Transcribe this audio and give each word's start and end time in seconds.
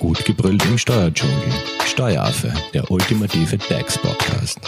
Gut 0.00 0.24
gebrüllt 0.24 0.64
im 0.64 0.78
Steuerdschungel. 0.78 1.52
Steueraffe, 1.84 2.50
der 2.72 2.90
ultimative 2.90 3.58
DAX-Podcast. 3.58 4.58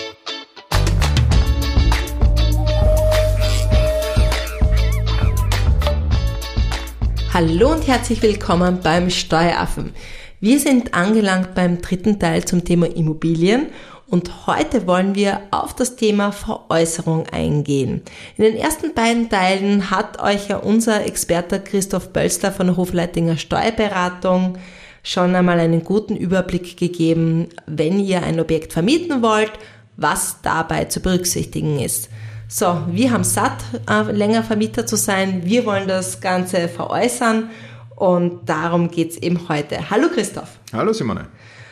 Hallo 7.33 7.73
und 7.73 7.87
herzlich 7.89 8.21
willkommen 8.21 8.81
beim 8.83 9.09
Steueraffen. 9.09 9.95
Wir 10.41 10.61
sind 10.61 10.93
angelangt 10.93 11.55
beim 11.55 11.81
dritten 11.81 12.21
Teil 12.21 12.45
zum 12.45 12.67
Thema 12.67 12.95
Immobilien 12.95 13.69
und 14.09 14.47
heute 14.47 14.87
wollen 14.87 15.15
wir 15.15 15.41
auf 15.51 15.75
das 15.75 15.97
Thema 15.97 16.33
Veräußerung 16.33 17.27
eingehen. 17.29 18.03
In 18.37 18.45
den 18.45 18.57
ersten 18.57 18.93
beiden 18.93 19.31
Teilen 19.31 19.91
hat 19.91 20.21
euch 20.21 20.49
ja 20.49 20.59
unser 20.59 21.07
Experte 21.07 21.59
Christoph 21.59 22.13
Bölster 22.13 22.53
von 22.53 22.77
Hofleitinger 22.77 23.39
Steuerberatung 23.39 24.59
schon 25.03 25.35
einmal 25.35 25.59
einen 25.59 25.85
guten 25.85 26.17
Überblick 26.17 26.77
gegeben, 26.77 27.49
wenn 27.67 27.99
ihr 27.99 28.23
ein 28.23 28.41
Objekt 28.41 28.73
vermieten 28.73 29.23
wollt, 29.23 29.53
was 29.97 30.41
dabei 30.43 30.87
zu 30.87 31.01
berücksichtigen 31.01 31.81
ist. 31.81 32.09
So, 32.49 32.83
wir 32.91 33.11
haben 33.11 33.25
satt, 33.25 33.65
äh, 33.89 34.13
länger 34.13 34.43
Vermieter 34.43 34.87
zu 34.87 34.97
sein. 34.97 35.43
Wir 35.45 35.65
wollen 35.65 35.89
das 35.89 36.21
Ganze 36.21 36.69
veräußern 36.69 37.51
und 37.97 38.49
darum 38.49 38.91
geht's 38.91 39.17
eben 39.17 39.49
heute. 39.49 39.91
Hallo 39.91 40.09
Christoph. 40.09 40.59
Hallo 40.73 40.93
Simone. 40.93 41.29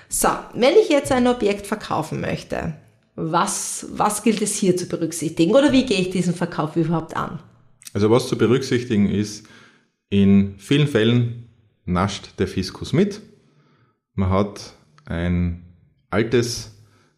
So, 0.08 0.28
wenn 0.54 0.74
ich 0.80 0.88
jetzt 0.88 1.12
ein 1.12 1.26
Objekt 1.28 1.66
verkaufen 1.66 2.20
möchte, 2.20 2.74
was, 3.14 3.86
was 3.92 4.22
gilt 4.22 4.40
es 4.42 4.56
hier 4.56 4.76
zu 4.76 4.86
berücksichtigen 4.86 5.54
oder 5.54 5.72
wie 5.72 5.84
gehe 5.84 6.00
ich 6.00 6.10
diesen 6.10 6.34
Verkauf 6.34 6.76
überhaupt 6.76 7.16
an? 7.16 7.38
Also 7.92 8.10
was 8.10 8.28
zu 8.28 8.36
berücksichtigen 8.36 9.10
ist, 9.10 9.46
in 10.08 10.54
vielen 10.58 10.88
Fällen 10.88 11.39
nascht 11.90 12.38
der 12.38 12.48
Fiskus 12.48 12.92
mit. 12.92 13.22
Man 14.14 14.30
hat 14.30 14.74
ein 15.06 15.64
altes 16.10 16.76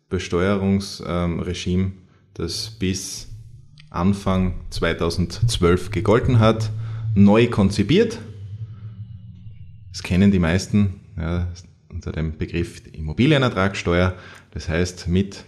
Besteuerungsregime, 0.09 1.93
das 2.35 2.71
bis 2.71 3.29
Anfang 3.91 4.55
2012 4.71 5.91
gegolten 5.91 6.39
hat, 6.39 6.71
neu 7.15 7.49
konzipiert. 7.49 8.19
Das 9.91 10.03
kennen 10.03 10.31
die 10.31 10.39
meisten 10.39 11.01
ja, 11.17 11.49
unter 11.91 12.13
dem 12.13 12.39
Begriff 12.39 12.83
Immobilienertragssteuer. 12.93 14.15
Das 14.53 14.69
heißt, 14.69 15.09
mit 15.09 15.45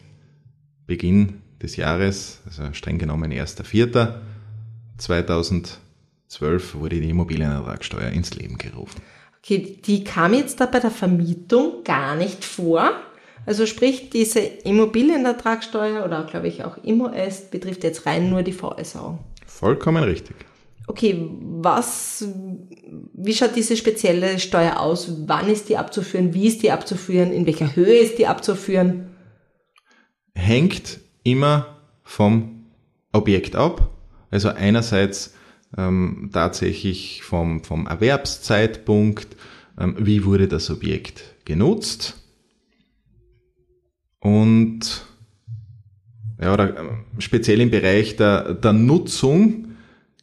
Beginn 0.86 1.42
des 1.62 1.76
Jahres, 1.76 2.40
also 2.46 2.72
streng 2.74 2.98
genommen 2.98 3.32
1.4.2012, 3.32 5.76
wurde 6.40 7.00
die 7.00 7.10
Immobilienertragssteuer 7.10 8.10
ins 8.10 8.34
Leben 8.34 8.58
gerufen. 8.58 9.00
Okay, 9.38 9.78
die 9.84 10.04
kam 10.04 10.32
jetzt 10.34 10.60
da 10.60 10.66
bei 10.66 10.80
der 10.80 10.90
Vermietung 10.90 11.84
gar 11.84 12.16
nicht 12.16 12.44
vor. 12.44 12.92
Also 13.46 13.66
sprich, 13.66 14.08
diese 14.08 14.40
Immobilienertragssteuer 14.40 16.04
oder 16.04 16.24
glaube 16.24 16.48
ich 16.48 16.64
auch 16.64 16.78
IMOS 16.82 17.50
betrifft 17.50 17.84
jetzt 17.84 18.06
rein 18.06 18.30
nur 18.30 18.42
die 18.42 18.52
Veräußerung. 18.52 19.18
Vollkommen 19.46 20.02
richtig. 20.02 20.36
Okay, 20.86 21.28
was, 21.40 22.26
wie 23.14 23.34
schaut 23.34 23.56
diese 23.56 23.76
spezielle 23.76 24.38
Steuer 24.38 24.80
aus? 24.80 25.10
Wann 25.26 25.48
ist 25.48 25.68
die 25.68 25.76
abzuführen? 25.76 26.34
Wie 26.34 26.46
ist 26.46 26.62
die 26.62 26.70
abzuführen? 26.70 27.32
In 27.32 27.46
welcher 27.46 27.74
Höhe 27.74 27.98
ist 27.98 28.18
die 28.18 28.26
abzuführen? 28.26 29.10
Hängt 30.34 31.00
immer 31.22 31.80
vom 32.02 32.66
Objekt 33.12 33.56
ab. 33.56 33.90
Also 34.30 34.48
einerseits 34.48 35.33
ähm, 35.76 36.30
tatsächlich 36.32 37.22
vom, 37.22 37.64
vom 37.64 37.86
Erwerbszeitpunkt, 37.86 39.36
ähm, 39.78 39.96
wie 39.98 40.24
wurde 40.24 40.48
das 40.48 40.70
Objekt 40.70 41.34
genutzt 41.44 42.16
und 44.20 45.04
ja, 46.40 46.54
oder, 46.54 46.78
ähm, 46.78 47.04
speziell 47.18 47.60
im 47.60 47.70
Bereich 47.70 48.16
der, 48.16 48.54
der 48.54 48.72
Nutzung 48.72 49.76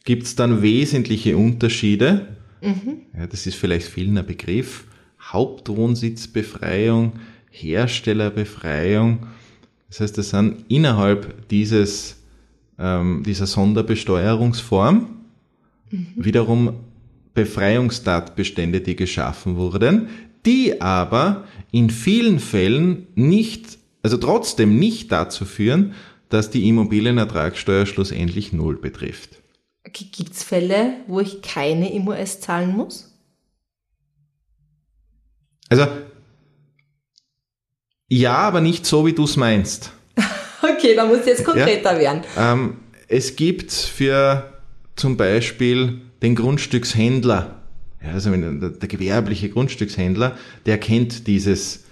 gibt 0.03 0.23
es 0.23 0.35
dann 0.35 0.63
wesentliche 0.63 1.37
Unterschiede. 1.37 2.35
Mhm. 2.61 3.01
Ja, 3.17 3.27
das 3.27 3.45
ist 3.45 3.55
vielleicht 3.55 3.87
vielen 3.87 4.17
ein 4.17 4.25
Begriff. 4.25 4.85
Hauptwohnsitzbefreiung, 5.21 7.13
Herstellerbefreiung. 7.51 9.27
Das 9.87 9.99
heißt, 9.99 10.17
das 10.17 10.31
sind 10.31 10.65
innerhalb 10.67 11.47
dieses, 11.49 12.23
ähm, 12.79 13.21
dieser 13.23 13.45
Sonderbesteuerungsform 13.45 15.20
mhm. 15.91 16.07
wiederum 16.15 16.75
Befreiungstatbestände, 17.33 18.81
die 18.81 18.95
geschaffen 18.95 19.55
wurden, 19.55 20.09
die 20.45 20.81
aber 20.81 21.45
in 21.71 21.89
vielen 21.89 22.39
Fällen 22.39 23.07
nicht, 23.15 23.77
also 24.01 24.17
trotzdem 24.17 24.77
nicht 24.79 25.11
dazu 25.11 25.45
führen, 25.45 25.93
dass 26.29 26.49
die 26.49 26.67
Immobilienertragssteuer 26.67 27.85
schlussendlich 27.85 28.53
null 28.53 28.77
betrifft. 28.77 29.41
Gibt 29.83 30.33
es 30.33 30.43
Fälle, 30.43 30.93
wo 31.07 31.19
ich 31.19 31.41
keine 31.41 31.93
IMOS 31.93 32.39
zahlen 32.39 32.75
muss? 32.75 33.11
Also, 35.69 35.87
ja, 38.07 38.35
aber 38.35 38.61
nicht 38.61 38.85
so, 38.85 39.05
wie 39.05 39.13
du 39.13 39.23
es 39.23 39.37
meinst. 39.37 39.91
okay, 40.61 40.95
da 40.95 41.05
muss 41.05 41.25
jetzt 41.25 41.45
konkreter 41.45 41.93
ja, 41.93 41.99
werden. 41.99 42.21
Ähm, 42.37 42.77
es 43.07 43.35
gibt 43.35 43.71
für 43.71 44.50
zum 45.01 45.17
Beispiel 45.17 46.01
den 46.21 46.35
Grundstückshändler, 46.35 47.59
ja, 48.03 48.11
also 48.11 48.29
der, 48.29 48.69
der 48.69 48.87
gewerbliche 48.87 49.49
Grundstückshändler, 49.49 50.37
der 50.67 50.77
kennt 50.77 51.25
dieses, 51.25 51.85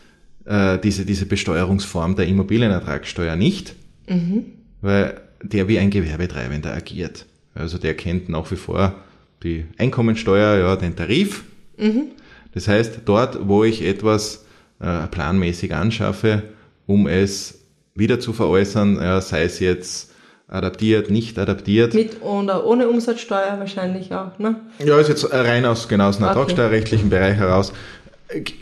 äh, 0.46 0.78
diese, 0.78 1.06
diese 1.06 1.26
Besteuerungsform 1.26 2.16
der 2.16 2.28
Immobilienertragssteuer 2.28 3.36
nicht, 3.36 3.76
mhm. 4.08 4.46
weil 4.82 5.22
der 5.42 5.68
wie 5.68 5.80
ein 5.80 5.90
Gewerbetreibender 5.90 6.72
agiert. 6.72 7.26
Also 7.56 7.80
der 7.80 7.96
kennt 7.96 8.30
nach 8.30 8.52
wie 8.52 8.58
vor 8.58 9.04
die 9.42 9.66
Einkommensteuer, 9.80 10.60
ja, 10.60 10.76
den 10.76 10.96
Tarif. 10.96 11.46
Mhm. 11.78 12.10
Das 12.54 12.68
heißt, 12.68 13.02
dort, 13.06 13.48
wo 13.48 13.64
ich 13.64 13.84
etwas 13.84 14.46
äh, 14.80 15.08
planmäßig 15.08 15.74
anschaffe, 15.74 16.44
um 16.86 17.08
es 17.08 17.66
wieder 17.96 18.20
zu 18.20 18.34
veräußern, 18.34 18.98
ja, 18.98 19.20
sei 19.20 19.44
es 19.44 19.60
jetzt 19.60 20.12
adaptiert, 20.50 21.10
nicht 21.10 21.38
adaptiert. 21.38 21.94
Mit 21.94 22.22
oder 22.22 22.66
ohne 22.66 22.90
Umsatzsteuer 22.90 23.58
wahrscheinlich 23.60 24.14
auch, 24.14 24.38
ne? 24.40 24.56
Ja, 24.84 25.00
ist 25.00 25.08
jetzt 25.08 25.32
rein 25.32 25.66
aus, 25.66 25.88
genau 25.88 26.10
aus 26.10 26.18
dem 26.18 26.24
okay. 26.24 26.32
ertragssteuerrechtlichen 26.32 27.10
Bereich 27.10 27.38
heraus, 27.38 27.72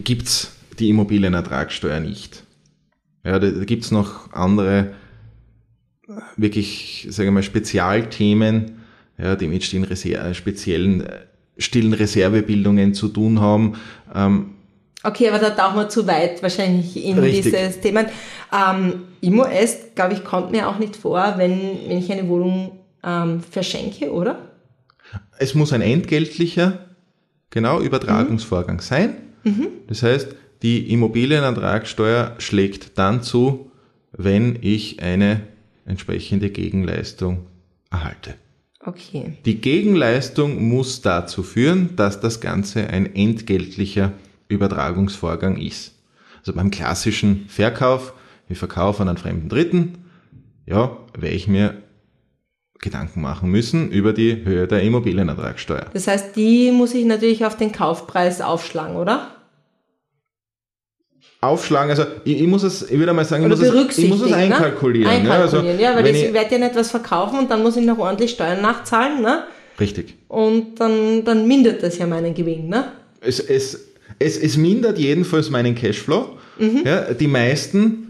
gibt's 0.03 0.51
die 0.79 0.89
Immobilienertragssteuer 0.89 1.99
nicht. 1.99 2.43
Ja, 3.23 3.39
da, 3.39 3.49
da 3.49 3.63
gibt's 3.65 3.91
noch 3.91 4.31
andere, 4.33 4.93
wirklich, 6.35 7.07
sagen 7.09 7.27
wir 7.27 7.33
mal, 7.33 7.43
Spezialthemen, 7.43 8.79
ja, 9.17 9.35
die 9.35 9.47
mit 9.47 9.63
stillen 9.63 9.83
Reser 9.83 10.33
speziellen 10.33 11.01
äh, 11.01 11.19
stillen 11.57 11.93
Reservebildungen 11.93 12.93
zu 12.93 13.07
tun 13.07 13.41
haben. 13.41 13.73
Ähm, 14.13 14.53
okay, 15.03 15.29
aber 15.29 15.39
da 15.39 15.49
tauchen 15.49 15.77
wir 15.77 15.89
zu 15.89 16.07
weit 16.07 16.41
wahrscheinlich 16.43 17.03
in 17.03 17.17
richtig. 17.19 17.45
dieses 17.45 17.79
Thema. 17.81 18.05
Ähm, 18.51 19.05
IMOS, 19.21 19.77
glaube 19.95 20.13
ich, 20.13 20.23
kommt 20.23 20.51
mir 20.51 20.69
auch 20.69 20.79
nicht 20.79 20.95
vor, 20.95 21.33
wenn, 21.37 21.59
wenn 21.87 21.97
ich 21.97 22.11
eine 22.11 22.27
Wohnung 22.27 22.79
ähm, 23.03 23.41
verschenke, 23.41 24.11
oder? 24.11 24.39
Es 25.37 25.53
muss 25.53 25.73
ein 25.73 25.81
entgeltlicher, 25.81 26.85
genau, 27.49 27.81
Übertragungsvorgang 27.81 28.77
mhm. 28.77 28.81
sein. 28.81 29.17
Mhm. 29.43 29.67
Das 29.87 30.03
heißt, 30.03 30.35
die 30.61 30.91
Immobilienertragssteuer 30.91 32.35
schlägt 32.39 32.97
dann 32.97 33.21
zu, 33.21 33.71
wenn 34.11 34.57
ich 34.61 35.01
eine 35.01 35.41
entsprechende 35.85 36.49
Gegenleistung 36.49 37.45
erhalte. 37.91 38.35
Okay. 38.79 39.37
Die 39.45 39.59
Gegenleistung 39.59 40.63
muss 40.69 41.01
dazu 41.01 41.43
führen, 41.43 41.95
dass 41.95 42.19
das 42.19 42.39
Ganze 42.39 42.87
ein 42.87 43.13
entgeltlicher 43.15 44.13
Übertragungsvorgang 44.47 45.57
ist. 45.57 45.93
Also 46.39 46.53
beim 46.53 46.71
klassischen 46.71 47.45
Verkauf, 47.49 48.13
ich 48.49 48.57
verkaufe 48.57 49.01
an 49.01 49.09
einen 49.09 49.17
fremden 49.17 49.49
Dritten, 49.49 50.05
ja, 50.65 50.97
werde 51.17 51.35
ich 51.35 51.47
mir 51.47 51.81
Gedanken 52.79 53.21
machen 53.21 53.49
müssen 53.49 53.89
über 53.91 54.13
die 54.13 54.45
Höhe 54.45 54.67
der 54.67 54.83
Immobilienertragssteuer. 54.83 55.87
Das 55.93 56.07
heißt, 56.07 56.35
die 56.35 56.71
muss 56.71 56.93
ich 56.93 57.05
natürlich 57.05 57.45
auf 57.45 57.57
den 57.57 57.71
Kaufpreis 57.71 58.41
aufschlagen, 58.41 58.95
oder? 58.97 59.31
aufschlagen. 61.41 61.89
Also 61.89 62.03
ich, 62.23 62.41
ich, 62.41 62.47
muss 62.47 62.63
es, 62.63 62.89
ich 62.89 62.97
würde 62.97 63.13
mal 63.13 63.25
sagen, 63.25 63.43
ich 63.43 63.49
muss 63.49 63.61
es, 63.61 63.97
ich 63.97 64.09
muss 64.09 64.21
es 64.21 64.31
einkalkulieren. 64.31 65.23
Ne? 65.23 65.31
Einkalkulieren, 65.31 65.79
ja, 65.79 65.91
also, 65.91 66.01
ja 66.01 66.03
weil 66.03 66.15
ich 66.15 66.33
werde 66.33 66.55
ja 66.55 66.57
nicht 66.59 66.75
was 66.75 66.91
verkaufen 66.91 67.39
und 67.39 67.51
dann 67.51 67.61
muss 67.61 67.77
ich 67.77 67.85
noch 67.85 67.97
ordentlich 67.97 68.31
Steuern 68.31 68.61
nachzahlen, 68.61 69.21
ne? 69.21 69.43
Richtig. 69.79 70.15
Und 70.27 70.79
dann, 70.79 71.23
dann 71.23 71.47
mindert 71.47 71.83
das 71.83 71.97
ja 71.97 72.07
meinen 72.07 72.33
Gewinn, 72.33 72.69
ne? 72.69 72.91
Es, 73.21 73.39
es, 73.39 73.89
es, 74.17 74.37
es 74.37 74.57
mindert 74.57 74.97
jedenfalls 74.97 75.49
meinen 75.49 75.75
Cashflow. 75.75 76.37
Mhm. 76.57 76.81
Ja, 76.83 77.13
die 77.13 77.27
meisten 77.27 78.06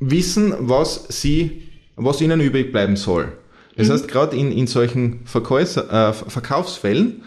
wissen, 0.00 0.54
was 0.58 1.06
sie, 1.08 1.62
was 1.96 2.20
ihnen 2.20 2.40
übrig 2.40 2.72
bleiben 2.72 2.96
soll. 2.96 3.32
Das 3.76 3.88
mhm. 3.88 3.92
heißt, 3.92 4.08
gerade 4.08 4.36
in, 4.36 4.52
in 4.52 4.66
solchen 4.66 5.20
Verkäufer, 5.26 6.10
äh, 6.10 6.12
Verkaufsfällen 6.12 7.22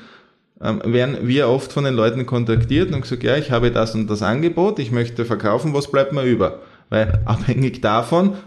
ähm, 0.61 0.81
werden 0.85 1.27
wir 1.27 1.49
oft 1.49 1.71
von 1.71 1.83
den 1.83 1.93
Leuten 1.93 2.25
kontaktiert 2.25 2.93
und 2.93 3.01
gesagt, 3.01 3.23
ja, 3.23 3.37
ich 3.37 3.51
habe 3.51 3.71
das 3.71 3.95
und 3.95 4.09
das 4.09 4.21
Angebot, 4.21 4.79
ich 4.79 4.91
möchte 4.91 5.25
verkaufen, 5.25 5.73
was 5.73 5.91
bleibt 5.91 6.13
mir 6.13 6.23
über? 6.23 6.61
Weil 6.89 7.21
abhängig 7.25 7.81
davon 7.81 8.37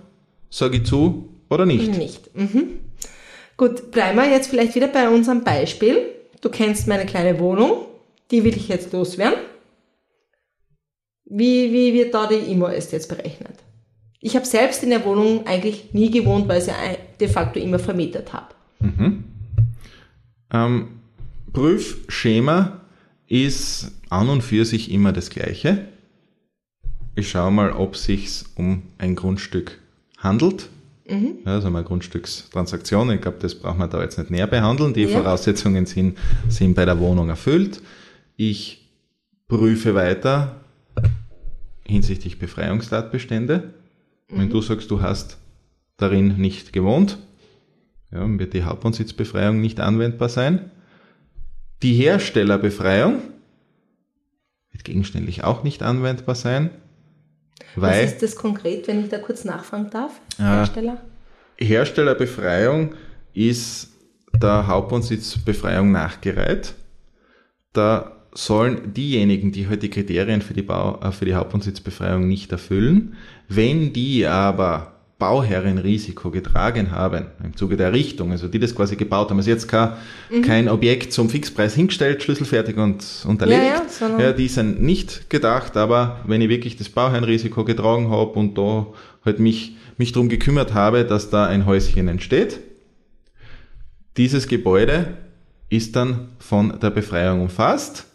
sage 0.51 0.79
ich 0.79 0.87
zu 0.87 1.29
oder 1.51 1.67
nicht. 1.67 1.97
Nicht. 1.97 2.37
Mhm. 2.37 2.81
Gut, 3.57 3.91
bleiben 3.91 4.19
wir 4.19 4.29
jetzt 4.31 4.49
vielleicht 4.49 4.75
wieder 4.75 4.89
bei 4.89 5.09
unserem 5.09 5.43
Beispiel. 5.43 5.99
Du 6.43 6.51
kennst 6.51 6.87
meine 6.87 7.07
kleine 7.07 7.39
Wohnung, 7.41 7.87
die 8.31 8.45
will 8.45 8.57
ich 8.57 8.69
jetzt 8.69 8.93
loswerden. 8.93 9.39
Wie, 11.25 11.73
wie 11.73 11.93
wird 11.95 12.15
da 12.15 12.27
die 12.27 12.53
IMO-Est 12.53 12.93
jetzt 12.93 13.09
berechnet? 13.09 13.57
Ich 14.21 14.35
habe 14.35 14.47
selbst 14.47 14.83
in 14.83 14.91
der 14.91 15.05
Wohnung 15.05 15.47
eigentlich 15.47 15.93
nie 15.93 16.11
gewohnt, 16.11 16.49
weil 16.49 16.59
ich 16.59 16.65
sie 16.65 16.73
de 17.21 17.29
facto 17.29 17.61
immer 17.61 17.79
vermietet 17.79 18.33
habe. 18.33 18.55
Mhm. 18.81 19.25
Ähm, 20.53 20.89
Prüfschema 21.53 22.81
ist 23.29 23.93
an 24.09 24.29
und 24.29 24.43
für 24.43 24.65
sich 24.65 24.91
immer 24.91 25.13
das 25.13 25.31
gleiche. 25.31 25.87
Ich 27.15 27.31
schaue 27.31 27.51
mal, 27.51 27.73
ob 27.73 27.97
sich 27.97 28.45
um 28.57 28.83
ein 28.99 29.15
Grundstück 29.15 29.79
handelt. 30.19 30.69
Mhm. 31.09 31.39
Ja, 31.45 31.53
also 31.53 31.71
mal 31.71 31.85
Grundstückstransaktion. 31.85 33.11
Ich 33.13 33.21
glaube, 33.21 33.39
das 33.41 33.55
braucht 33.55 33.79
man 33.79 33.89
da 33.89 34.03
jetzt 34.03 34.19
nicht 34.19 34.31
näher 34.31 34.47
behandeln. 34.47 34.93
Die 34.93 35.03
ja. 35.03 35.09
Voraussetzungen 35.09 35.87
sind, 35.87 36.19
sind 36.49 36.75
bei 36.75 36.85
der 36.85 36.99
Wohnung 36.99 37.29
erfüllt. 37.29 37.81
Ich 38.37 38.91
prüfe 39.49 39.95
weiter 39.95 40.61
hinsichtlich 41.85 42.39
Befreiungstatbestände. 42.39 43.75
Mhm. 44.29 44.41
Wenn 44.41 44.51
du 44.51 44.61
sagst, 44.61 44.91
du 44.91 45.01
hast 45.01 45.39
darin 45.97 46.37
nicht 46.37 46.73
gewohnt, 46.73 47.19
ja, 48.11 48.27
wird 48.39 48.55
die 48.55 48.65
Hauptwohnsitzbefreiung 48.65 49.61
nicht 49.61 49.81
anwendbar 49.81 50.29
sein. 50.29 50.71
Die 51.83 51.95
Herstellerbefreiung 51.95 53.21
wird 54.71 54.85
gegenständlich 54.85 55.45
auch 55.45 55.63
nicht 55.63 55.83
anwendbar 55.83 56.35
sein. 56.35 56.71
Weil, 57.75 58.05
Was 58.05 58.13
ist 58.13 58.23
das 58.23 58.37
konkret, 58.37 58.87
wenn 58.89 59.03
ich 59.03 59.09
da 59.09 59.19
kurz 59.19 59.45
nachfragen 59.45 59.91
darf? 59.91 60.21
Hersteller? 60.39 61.01
Herstellerbefreiung 61.59 62.95
ist 63.33 63.93
der 64.35 64.67
Hauptwohnsitzbefreiung 64.67 65.91
nachgereiht. 65.91 66.75
Da 67.73 68.16
sollen 68.37 68.93
diejenigen, 68.93 69.53
die 69.53 69.69
halt 69.69 69.83
die 69.83 69.91
Kriterien 69.91 70.43
für 70.43 70.55
die, 70.55 70.63
Bau, 70.63 71.01
äh, 71.03 71.13
für 71.13 71.25
die 71.25 71.35
Hauptwohnsitzbefreiung 71.35 72.27
nicht 72.27 72.53
erfüllen, 72.53 73.17
wenn 73.49 73.93
die 73.93 74.27
aber 74.27 74.93
Bauherrenrisiko 75.19 76.31
getragen 76.31 76.91
haben 76.91 77.27
im 77.43 77.57
Zuge 77.57 77.79
der 77.79 77.87
Errichtung, 77.87 78.33
also 78.33 78.49
die 78.49 78.59
das 78.59 78.75
quasi 78.75 78.97
gebaut 78.97 79.31
haben. 79.31 79.39
Also 79.39 79.49
jetzt 79.49 79.67
kein, 79.67 79.93
mhm. 80.31 80.43
kein 80.43 80.69
Objekt 80.69 81.15
zum 81.15 81.31
Fixpreis 81.31 81.75
hingestellt, 81.75 82.23
schlüsselfertig 82.23 82.77
und 82.77 83.03
unterlegt. 83.27 83.63
Ja, 84.01 84.09
ja, 84.09 84.21
ja, 84.21 84.33
die 84.33 84.49
sind 84.49 84.83
nicht 84.83 85.31
gedacht, 85.31 85.79
aber 85.79 86.21
wenn 86.27 86.43
ich 86.43 86.51
wirklich 86.51 86.77
das 86.77 86.91
Bauherrenrisiko 86.91 87.65
getragen 87.65 88.11
habe 88.11 88.33
und 88.33 88.59
da 88.59 88.89
halt 89.25 89.41
mich, 89.41 89.77
mich 89.97 90.13
drum 90.13 90.29
gekümmert 90.29 90.75
habe, 90.75 91.07
dass 91.07 91.31
da 91.31 91.47
ein 91.47 91.65
Häuschen 91.65 92.09
entsteht, 92.09 92.61
dieses 94.19 94.49
Gebäude 94.49 95.15
ist 95.71 95.97
dann 95.97 96.29
von 96.39 96.79
der 96.79 96.91
Befreiung 96.91 97.41
umfasst, 97.41 98.07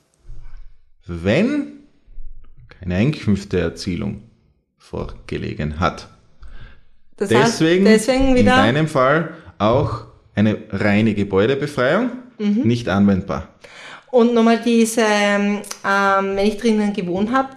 wenn 1.06 1.82
keine 2.68 2.96
Einkünfteerzielung 2.96 4.24
vorgelegen 4.78 5.80
hat. 5.80 6.10
Das 7.18 7.30
deswegen, 7.30 7.88
heißt, 7.88 8.08
deswegen 8.08 8.36
in 8.36 8.46
deinem 8.46 8.88
Fall 8.88 9.36
auch 9.58 10.06
eine 10.34 10.58
reine 10.72 11.14
Gebäudebefreiung 11.14 12.12
mhm. 12.40 12.62
nicht 12.64 12.90
anwendbar. 12.90 13.50
Und 14.10 14.34
nochmal 14.34 14.60
diese, 14.64 15.02
ähm, 15.02 15.62
wenn 15.84 16.46
ich 16.46 16.58
drinnen 16.58 16.94
gewohnt 16.94 17.32
habe, 17.32 17.50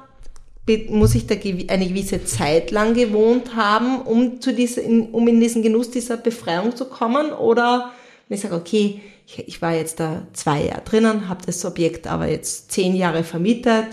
muss 0.89 1.15
ich 1.15 1.27
da 1.27 1.35
eine 1.35 1.89
gewisse 1.89 2.25
Zeit 2.25 2.71
lang 2.71 2.95
gewohnt 2.95 3.55
haben, 3.55 4.01
um, 4.03 4.41
zu 4.41 4.55
dieser, 4.55 4.83
um 4.85 5.29
in 5.29 5.41
diesen 5.41 5.63
Genuss 5.63 5.91
dieser 5.91 6.17
Befreiung 6.17 6.75
zu 6.75 6.87
kommen? 6.87 7.33
Oder 7.33 7.91
wenn 8.29 8.37
ich 8.37 8.43
sage, 8.43 8.55
okay, 8.55 9.01
ich, 9.27 9.49
ich 9.49 9.63
war 9.63 9.75
jetzt 9.75 10.01
da 10.01 10.27
zwei 10.33 10.67
Jahre 10.67 10.83
drinnen, 10.83 11.29
habe 11.29 11.45
das 11.45 11.65
Objekt 11.65 12.07
aber 12.07 12.29
jetzt 12.29 12.71
zehn 12.73 12.95
Jahre 12.95 13.25
vermietet, 13.25 13.87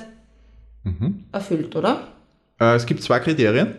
mhm. 0.84 1.26
erfüllt, 1.32 1.76
oder? 1.76 2.08
Äh, 2.60 2.76
es 2.76 2.86
gibt 2.86 3.04
zwei 3.04 3.20
Kriterien. 3.20 3.76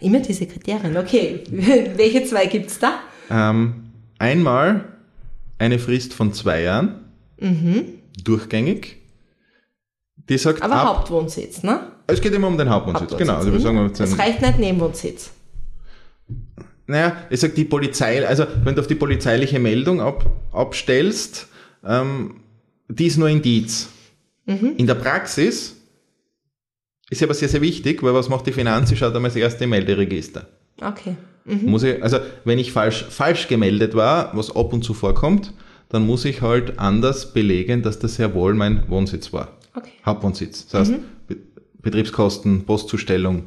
Immer 0.00 0.20
diese 0.20 0.46
Kriterien. 0.46 0.96
Okay, 0.96 1.44
welche 1.50 2.24
zwei 2.24 2.46
gibt's 2.46 2.78
da? 2.78 3.00
Ähm, 3.30 3.92
einmal 4.18 4.84
eine 5.58 5.78
Frist 5.78 6.12
von 6.12 6.32
zwei 6.32 6.62
Jahren, 6.62 7.06
mhm. 7.38 7.84
durchgängig. 8.24 8.98
Die 10.28 10.38
sagt 10.38 10.62
Aber 10.62 10.74
ab, 10.74 10.96
Hauptwohnsitz, 10.96 11.62
ne? 11.62 11.92
Es 12.06 12.20
geht 12.20 12.32
immer 12.32 12.48
um 12.48 12.58
den 12.58 12.68
Hauptwohnsitz, 12.68 13.16
genau. 13.16 13.36
Also 13.36 13.52
wir 13.52 13.60
sagen, 13.60 13.90
es 13.92 14.18
reicht 14.18 14.42
nicht 14.42 14.58
Nebenwohnsitz. 14.58 15.30
Naja, 16.92 17.16
ich 17.30 17.40
sag 17.40 17.54
die 17.54 17.64
Polizei, 17.64 18.26
also 18.26 18.44
wenn 18.64 18.74
du 18.74 18.82
auf 18.82 18.86
die 18.86 18.94
polizeiliche 18.94 19.58
Meldung 19.58 20.02
ab, 20.02 20.26
abstellst, 20.52 21.48
ähm, 21.82 22.42
die 22.86 23.06
ist 23.06 23.16
nur 23.16 23.30
Indiz. 23.30 23.88
Mhm. 24.44 24.74
In 24.76 24.86
der 24.86 24.96
Praxis 24.96 25.74
ist 27.08 27.22
aber 27.22 27.32
sehr, 27.32 27.48
sehr 27.48 27.62
wichtig, 27.62 28.02
weil 28.02 28.12
was 28.12 28.28
macht 28.28 28.46
die 28.46 28.52
Finanz? 28.52 28.90
Sie 28.90 28.96
schaut 28.96 29.16
einmal 29.16 29.30
das 29.30 29.36
erste 29.36 29.66
Melderegister. 29.66 30.46
Okay. 30.82 31.16
Mhm. 31.46 31.70
Muss 31.70 31.82
ich, 31.82 32.02
also 32.02 32.18
wenn 32.44 32.58
ich 32.58 32.72
falsch, 32.72 33.06
falsch 33.08 33.48
gemeldet 33.48 33.94
war, 33.94 34.36
was 34.36 34.54
ab 34.54 34.74
und 34.74 34.84
zu 34.84 34.92
vorkommt, 34.92 35.54
dann 35.88 36.04
muss 36.06 36.26
ich 36.26 36.42
halt 36.42 36.78
anders 36.78 37.32
belegen, 37.32 37.82
dass 37.82 38.00
das 38.00 38.16
sehr 38.16 38.34
wohl 38.34 38.52
mein 38.52 38.86
Wohnsitz 38.90 39.32
war. 39.32 39.56
Okay. 39.74 39.92
Hauptwohnsitz. 40.04 40.66
Das 40.66 40.80
heißt, 40.82 40.92
mhm. 40.92 41.36
Betriebskosten, 41.80 42.66
Postzustellung 42.66 43.44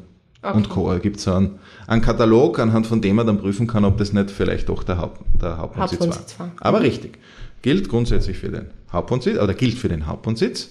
okay. 0.50 0.56
und 0.56 0.68
Co. 0.68 0.90
Da 0.92 0.98
gibt 0.98 1.18
es 1.18 1.28
einen, 1.28 1.58
einen 1.86 2.02
Katalog, 2.02 2.58
anhand 2.58 2.86
von 2.86 3.00
dem 3.00 3.16
man 3.16 3.26
dann 3.26 3.38
prüfen 3.38 3.66
kann, 3.66 3.84
ob 3.84 3.98
das 3.98 4.12
nicht 4.12 4.30
vielleicht 4.30 4.68
doch 4.68 4.82
der, 4.82 4.98
Haupt, 4.98 5.20
der 5.40 5.58
Hauptwohnsitz, 5.58 6.00
Hauptwohnsitz 6.00 6.38
war. 6.38 6.46
war. 6.46 6.54
Aber 6.60 6.80
richtig. 6.80 7.18
Gilt 7.62 7.88
grundsätzlich 7.88 8.38
für 8.38 8.50
den 8.50 8.66
Hauptwohnsitz, 8.92 9.38
oder 9.38 9.54
gilt 9.54 9.78
für 9.78 9.88
den 9.88 10.06
Hauptwohnsitz. 10.06 10.70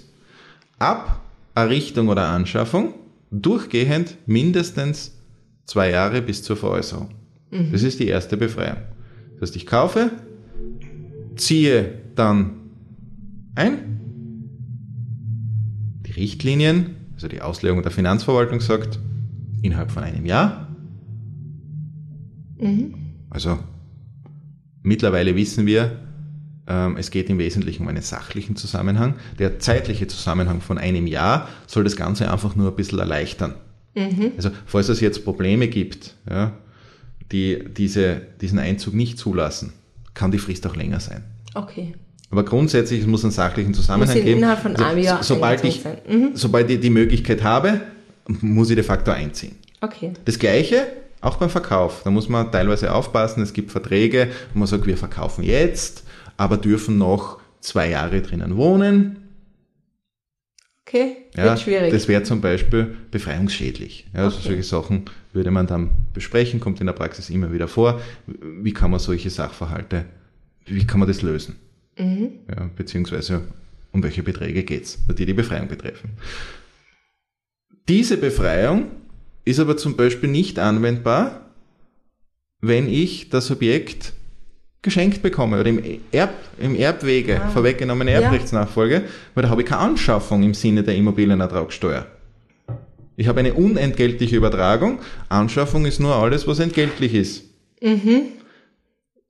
Ab 0.79 1.21
Errichtung 1.55 2.09
oder 2.09 2.27
Anschaffung 2.27 2.93
durchgehend 3.31 4.17
mindestens 4.25 5.13
zwei 5.65 5.89
Jahre 5.89 6.21
bis 6.21 6.43
zur 6.43 6.57
Veräußerung. 6.57 7.09
Mhm. 7.51 7.71
Das 7.71 7.83
ist 7.83 7.99
die 7.99 8.07
erste 8.07 8.37
Befreiung. 8.37 8.77
Das 9.33 9.49
heißt, 9.49 9.55
ich 9.55 9.65
kaufe, 9.65 10.11
ziehe 11.35 12.01
dann 12.15 12.51
ein. 13.55 13.99
Die 16.05 16.11
Richtlinien, 16.11 16.95
also 17.13 17.27
die 17.27 17.41
Auslegung 17.41 17.81
der 17.81 17.91
Finanzverwaltung 17.91 18.61
sagt, 18.61 18.99
innerhalb 19.65 19.91
von 19.91 20.03
einem 20.03 20.25
Jahr. 20.25 20.67
Mhm. 22.59 22.93
Also 23.29 23.59
mittlerweile 24.81 25.35
wissen 25.35 25.65
wir, 25.65 25.99
ähm, 26.67 26.97
es 26.97 27.11
geht 27.11 27.29
im 27.29 27.37
Wesentlichen 27.37 27.83
um 27.83 27.89
einen 27.89 28.01
sachlichen 28.01 28.55
Zusammenhang. 28.55 29.15
Der 29.39 29.59
zeitliche 29.59 30.07
Zusammenhang 30.07 30.61
von 30.61 30.77
einem 30.77 31.07
Jahr 31.07 31.49
soll 31.67 31.83
das 31.83 31.95
Ganze 31.95 32.31
einfach 32.31 32.55
nur 32.55 32.69
ein 32.69 32.75
bisschen 32.75 32.99
erleichtern. 32.99 33.55
Mhm. 33.95 34.31
Also 34.37 34.49
falls 34.65 34.89
es 34.89 34.99
jetzt 34.99 35.23
Probleme 35.23 35.67
gibt, 35.67 36.15
ja, 36.29 36.53
die 37.31 37.63
diese, 37.75 38.21
diesen 38.41 38.59
Einzug 38.59 38.93
nicht 38.93 39.17
zulassen, 39.17 39.73
kann 40.13 40.31
die 40.31 40.37
Frist 40.37 40.65
auch 40.67 40.75
länger 40.75 40.99
sein. 40.99 41.23
Okay. 41.53 41.93
Aber 42.31 42.43
grundsätzlich 42.43 43.01
es 43.01 43.07
muss 43.07 43.23
einen 43.23 43.31
sachlichen 43.31 43.73
Zusammenhang 43.73 44.15
geben. 44.15 44.39
Innerhalb 44.39 44.59
von 44.59 44.75
einem 44.75 45.03
Jahr 45.03 45.23
sobald 45.23 45.63
ich, 45.63 45.83
mhm. 46.09 46.31
sobald 46.33 46.69
ich 46.69 46.79
die 46.79 46.89
Möglichkeit 46.89 47.43
habe, 47.43 47.81
muss 48.27 48.69
ich 48.69 48.75
de 48.75 48.83
facto 48.83 49.11
einziehen. 49.11 49.55
Okay. 49.81 50.13
Das 50.25 50.39
Gleiche 50.39 50.87
auch 51.21 51.37
beim 51.37 51.49
Verkauf. 51.49 52.01
Da 52.03 52.11
muss 52.11 52.29
man 52.29 52.51
teilweise 52.51 52.93
aufpassen. 52.93 53.41
Es 53.41 53.53
gibt 53.53 53.71
Verträge, 53.71 54.29
wo 54.53 54.59
man 54.59 54.67
sagt, 54.67 54.85
wir 54.85 54.97
verkaufen 54.97 55.43
jetzt 55.43 56.03
aber 56.37 56.57
dürfen 56.57 56.97
noch 56.97 57.39
zwei 57.59 57.89
Jahre 57.89 58.21
drinnen 58.21 58.57
wohnen. 58.57 59.17
Okay, 60.87 61.17
ja, 61.35 61.45
wird 61.45 61.61
schwierig. 61.61 61.91
Das 61.91 62.07
wäre 62.07 62.21
zum 62.23 62.41
Beispiel 62.41 62.95
befreiungsschädlich. 63.09 64.05
Ja, 64.13 64.25
also 64.25 64.37
okay. 64.37 64.49
solche 64.49 64.63
Sachen 64.63 65.05
würde 65.33 65.49
man 65.49 65.65
dann 65.65 65.89
besprechen, 66.13 66.59
kommt 66.59 66.79
in 66.79 66.85
der 66.85 66.93
Praxis 66.93 67.31
immer 67.31 67.51
wieder 67.51 67.67
vor. 67.67 68.01
Wie 68.27 68.71
kann 68.71 68.91
man 68.91 68.99
solche 68.99 69.31
Sachverhalte, 69.31 70.05
wie 70.67 70.85
kann 70.85 70.99
man 70.99 71.07
das 71.07 71.23
lösen? 71.23 71.55
Mhm. 71.97 72.33
Ja, 72.47 72.69
beziehungsweise 72.75 73.41
um 73.93 74.03
welche 74.03 74.21
Beträge 74.21 74.63
geht's, 74.63 74.99
die 75.17 75.25
die 75.25 75.33
Befreiung 75.33 75.67
betreffen. 75.67 76.11
Diese 77.87 78.17
Befreiung 78.17 78.87
ist 79.43 79.59
aber 79.59 79.77
zum 79.77 79.95
Beispiel 79.95 80.29
nicht 80.29 80.57
anwendbar, 80.59 81.51
wenn 82.61 82.89
ich 82.89 83.29
das 83.29 83.51
Objekt 83.51 84.13
geschenkt 84.81 85.21
bekomme 85.21 85.59
oder 85.59 85.69
im, 85.69 85.99
Erb, 86.11 86.33
im 86.59 86.75
Erbwege 86.75 87.41
ah. 87.41 87.49
vorweggenommene 87.49 88.11
Erbrechtsnachfolge, 88.11 89.03
weil 89.33 89.43
da 89.43 89.49
habe 89.49 89.61
ich 89.61 89.67
keine 89.67 89.81
Anschaffung 89.81 90.43
im 90.43 90.53
Sinne 90.53 90.83
der 90.83 90.95
Immobilienertragssteuer. 90.95 92.07
Ich 93.17 93.27
habe 93.27 93.39
eine 93.39 93.53
unentgeltliche 93.53 94.35
Übertragung. 94.35 94.99
Anschaffung 95.29 95.85
ist 95.85 95.99
nur 95.99 96.15
alles, 96.15 96.47
was 96.47 96.59
entgeltlich 96.59 97.13
ist. 97.13 97.43
Mhm. 97.81 98.23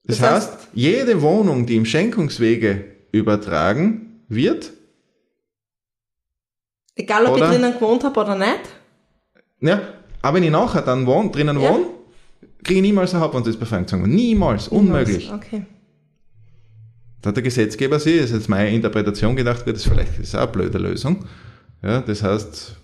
Das, 0.05 0.17
das 0.19 0.29
heißt, 0.29 0.51
heißt, 0.53 0.67
jede 0.74 1.21
Wohnung, 1.21 1.65
die 1.65 1.75
im 1.75 1.85
Schenkungswege 1.85 2.85
übertragen 3.12 4.24
wird. 4.27 4.71
Egal, 6.96 7.25
ob 7.25 7.34
Oder- 7.34 7.52
ich 7.52 7.58
drinnen 7.58 7.74
gewohnt 7.74 8.04
habe 8.04 8.20
oder 8.20 8.36
nicht. 8.38 8.62
Ja, 9.62 9.82
aber 10.22 10.38
wenn 10.38 10.44
ich 10.44 10.52
nachher 10.52 10.82
dann 10.82 11.06
wohne, 11.06 11.30
drinnen 11.32 11.60
Ja. 11.60 11.70
wohne, 11.70 11.86
kriege 12.64 12.80
ich 12.80 12.82
niemals 12.86 13.14
eine 13.14 13.22
Hauptmannsbefreiung. 13.24 13.86
Niemals, 14.08 14.68
unmöglich. 14.70 15.32
Okay. 15.32 15.66
Da 17.22 17.30
hat 17.30 17.36
der 17.38 17.44
Gesetzgeber 17.44 18.00
sich, 18.00 18.18
das 18.18 18.25
ist 18.32 18.36
jetzt 18.36 18.50
meine 18.50 18.70
Interpretation 18.70 19.36
gedacht 19.36 19.66
wird, 19.66 19.78
das 19.78 19.86
ist 19.86 19.92
vielleicht 19.92 20.20
ist 20.20 20.36
auch 20.36 20.42
eine 20.44 20.52
blöde 20.52 20.78
Lösung. 20.78 21.25
Ja, 21.84 22.02
das 22.02 22.24
heißt, 22.24 22.75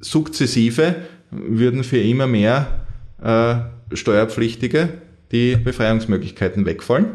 sukzessive 0.00 0.96
würden 1.30 1.84
für 1.84 1.98
immer 1.98 2.26
mehr 2.26 2.86
äh, 3.22 3.56
Steuerpflichtige 3.96 4.88
die 5.32 5.56
Befreiungsmöglichkeiten 5.56 6.66
wegfallen. 6.66 7.14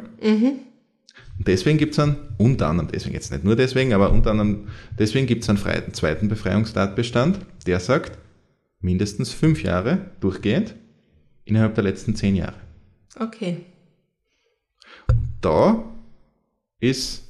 Und 1.37 1.47
deswegen 1.47 1.77
gibt 1.77 1.93
es 1.93 1.99
einen, 1.99 2.15
unter 2.37 2.67
anderem, 2.67 2.89
deswegen 2.91 3.13
jetzt 3.13 3.31
nicht 3.31 3.43
nur 3.43 3.55
deswegen, 3.55 3.93
aber 3.93 4.11
unter 4.11 4.31
anderem, 4.31 4.67
deswegen 4.97 5.27
gibt 5.27 5.43
es 5.43 5.49
einen 5.49 5.93
zweiten 5.93 6.27
Befreiungstatbestand, 6.27 7.39
der 7.67 7.79
sagt, 7.79 8.17
mindestens 8.79 9.33
fünf 9.33 9.63
Jahre 9.63 10.11
durchgehend 10.21 10.75
innerhalb 11.43 11.75
der 11.75 11.83
letzten 11.83 12.15
zehn 12.15 12.35
Jahre. 12.35 12.55
Okay. 13.19 13.65
Da 15.41 15.83
ist 16.79 17.23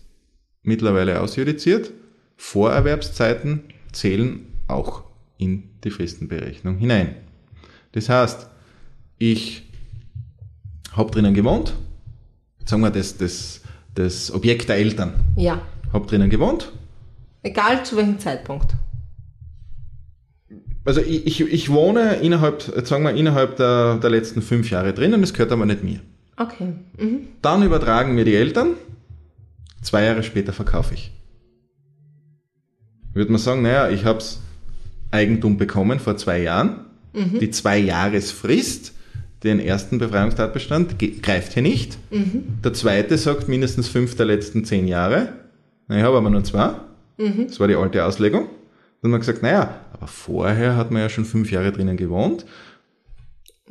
mittlerweile 0.62 1.22
ausjudiziert, 1.22 1.92
Vorerwerbszeiten 2.38 3.62
zählen 3.92 4.46
auch 4.68 5.04
in 5.38 5.70
die 5.84 5.92
Fristenberechnung 5.92 6.78
hinein. 6.78 7.16
Das 7.94 8.10
heißt, 8.10 8.50
ich 9.18 9.64
habe 10.92 11.12
drinnen 11.12 11.34
gewohnt, 11.34 11.74
sagen 12.66 12.82
wir 12.82 12.90
das, 12.90 13.18
das, 13.18 13.62
das 13.96 14.32
Objekt 14.32 14.70
der 14.70 14.78
Eltern, 14.78 15.14
Ja. 15.36 15.62
habe 15.92 16.06
drinnen 16.08 16.30
gewohnt, 16.30 16.72
Egal 17.44 17.86
zu 17.86 17.96
welchem 17.98 18.18
Zeitpunkt. 18.20 18.74
also 20.84 21.02
ich, 21.02 21.26
ich, 21.28 21.42
ich 21.42 21.70
wohne 21.72 22.16
innerhalb, 22.16 22.62
sagen 22.88 23.04
wir, 23.04 23.14
innerhalb 23.14 23.58
der, 23.58 23.98
der 23.98 24.10
letzten 24.10 24.42
fünf 24.42 24.70
Jahre 24.72 24.94
drinnen, 24.94 25.22
das 25.22 25.34
gehört 25.34 25.52
aber 25.52 25.66
nicht 25.66 25.84
mir. 25.84 26.00
Okay. 26.38 26.74
Mhm. 26.98 27.28
Dann 27.42 27.62
übertragen 27.64 28.16
mir 28.16 28.26
die 28.26 28.36
Eltern, 28.36 28.72
zwei 29.82 30.04
Jahre 30.06 30.24
später 30.24 30.54
verkaufe 30.54 30.94
ich. 30.96 31.12
Würde 33.14 33.32
man 33.32 33.40
sagen, 33.40 33.62
naja, 33.62 33.90
ich 33.90 34.06
hab's 34.06 34.42
Eigentum 35.12 35.58
bekommen 35.58 36.00
vor 36.00 36.18
zwei 36.18 36.42
Jahren, 36.42 36.82
die 37.14 37.50
zwei 37.52 37.78
Jahresfrist, 37.78 38.94
den 39.46 39.60
ersten 39.60 39.98
Befreiungstatbestand 39.98 40.98
greift 41.22 41.54
hier 41.54 41.64
nicht. 41.64 41.98
Der 42.64 42.74
zweite 42.74 43.18
sagt 43.18 43.48
mindestens 43.48 43.88
fünf 43.88 44.16
der 44.16 44.26
letzten 44.26 44.66
zehn 44.66 44.88
Jahre. 44.88 45.30
Na, 45.88 45.98
ich 45.98 46.04
habe 46.04 46.18
aber 46.18 46.30
nur 46.30 46.44
zwei. 46.44 46.74
Das 47.18 47.60
war 47.60 47.68
die 47.68 47.76
alte 47.76 48.04
Auslegung. 48.04 48.50
Dann 49.02 49.10
hat 49.10 49.12
man 49.12 49.20
gesagt, 49.22 49.42
naja, 49.44 49.80
aber 49.94 50.08
vorher 50.08 50.76
hat 50.76 50.92
man 50.92 51.02
ja 51.02 51.10
schon 51.10 51.26
fünf 51.26 51.52
Jahre 51.52 51.72
drinnen 51.72 51.96
gewohnt 51.96 52.46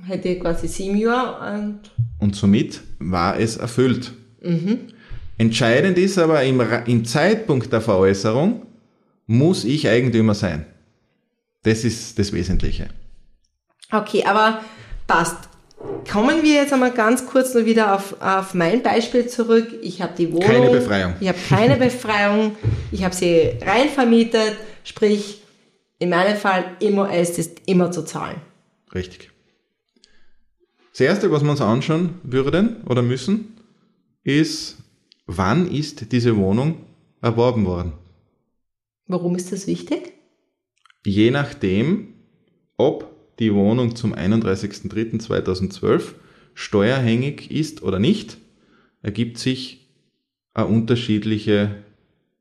Hätte 0.02 0.38
quasi 0.40 0.66
sieben 0.66 0.96
Jahre 0.96 1.56
und 1.56 1.80
und 2.18 2.34
somit 2.34 2.80
war 2.98 3.38
es 3.38 3.56
erfüllt. 3.56 4.12
Entscheidend 5.38 5.98
ist 5.98 6.18
aber 6.18 6.42
im, 6.42 6.60
im 6.86 7.04
Zeitpunkt 7.04 7.72
der 7.72 7.80
Veräußerung 7.80 8.66
muss 9.26 9.64
ich 9.64 9.88
Eigentümer 9.88 10.34
sein. 10.34 10.66
Das 11.62 11.84
ist 11.84 12.18
das 12.18 12.32
Wesentliche. 12.32 12.88
Okay, 13.90 14.24
aber 14.24 14.60
passt. 15.06 15.48
Kommen 16.10 16.42
wir 16.42 16.54
jetzt 16.54 16.72
einmal 16.72 16.92
ganz 16.92 17.26
kurz 17.26 17.54
nur 17.54 17.66
wieder 17.66 17.94
auf, 17.94 18.20
auf 18.20 18.54
mein 18.54 18.82
Beispiel 18.82 19.26
zurück. 19.26 19.68
Ich 19.82 20.02
habe 20.02 20.14
die 20.16 20.32
Wohnung. 20.32 20.46
Keine 20.46 20.70
Befreiung. 20.70 21.14
Ich 21.20 21.28
habe 21.28 21.38
keine 21.48 21.76
Befreiung. 21.76 22.56
Ich 22.92 23.04
habe 23.04 23.14
sie 23.14 23.58
rein 23.62 23.88
vermietet. 23.88 24.56
Sprich, 24.84 25.42
in 25.98 26.10
meinem 26.10 26.36
Fall, 26.36 26.64
IMO-S 26.80 27.38
ist 27.38 27.62
immer 27.66 27.90
zu 27.90 28.04
zahlen. 28.04 28.40
Richtig. 28.94 29.30
Das 30.90 31.00
Erste, 31.00 31.32
was 31.32 31.42
wir 31.42 31.50
uns 31.50 31.60
anschauen 31.60 32.20
würden 32.22 32.82
oder 32.86 33.02
müssen, 33.02 33.56
ist, 34.22 34.76
wann 35.26 35.68
ist 35.70 36.12
diese 36.12 36.36
Wohnung 36.36 36.84
erworben 37.20 37.66
worden? 37.66 37.94
Warum 39.06 39.34
ist 39.34 39.52
das 39.52 39.66
wichtig? 39.66 40.12
Je 41.04 41.30
nachdem, 41.30 42.14
ob 42.76 43.13
die 43.38 43.54
Wohnung 43.54 43.96
zum 43.96 44.14
31.03.2012 44.14 46.14
steuerhängig 46.54 47.50
ist 47.50 47.82
oder 47.82 47.98
nicht, 47.98 48.38
ergibt 49.02 49.38
sich 49.38 49.88
eine 50.54 50.66
unterschiedliche 50.66 51.84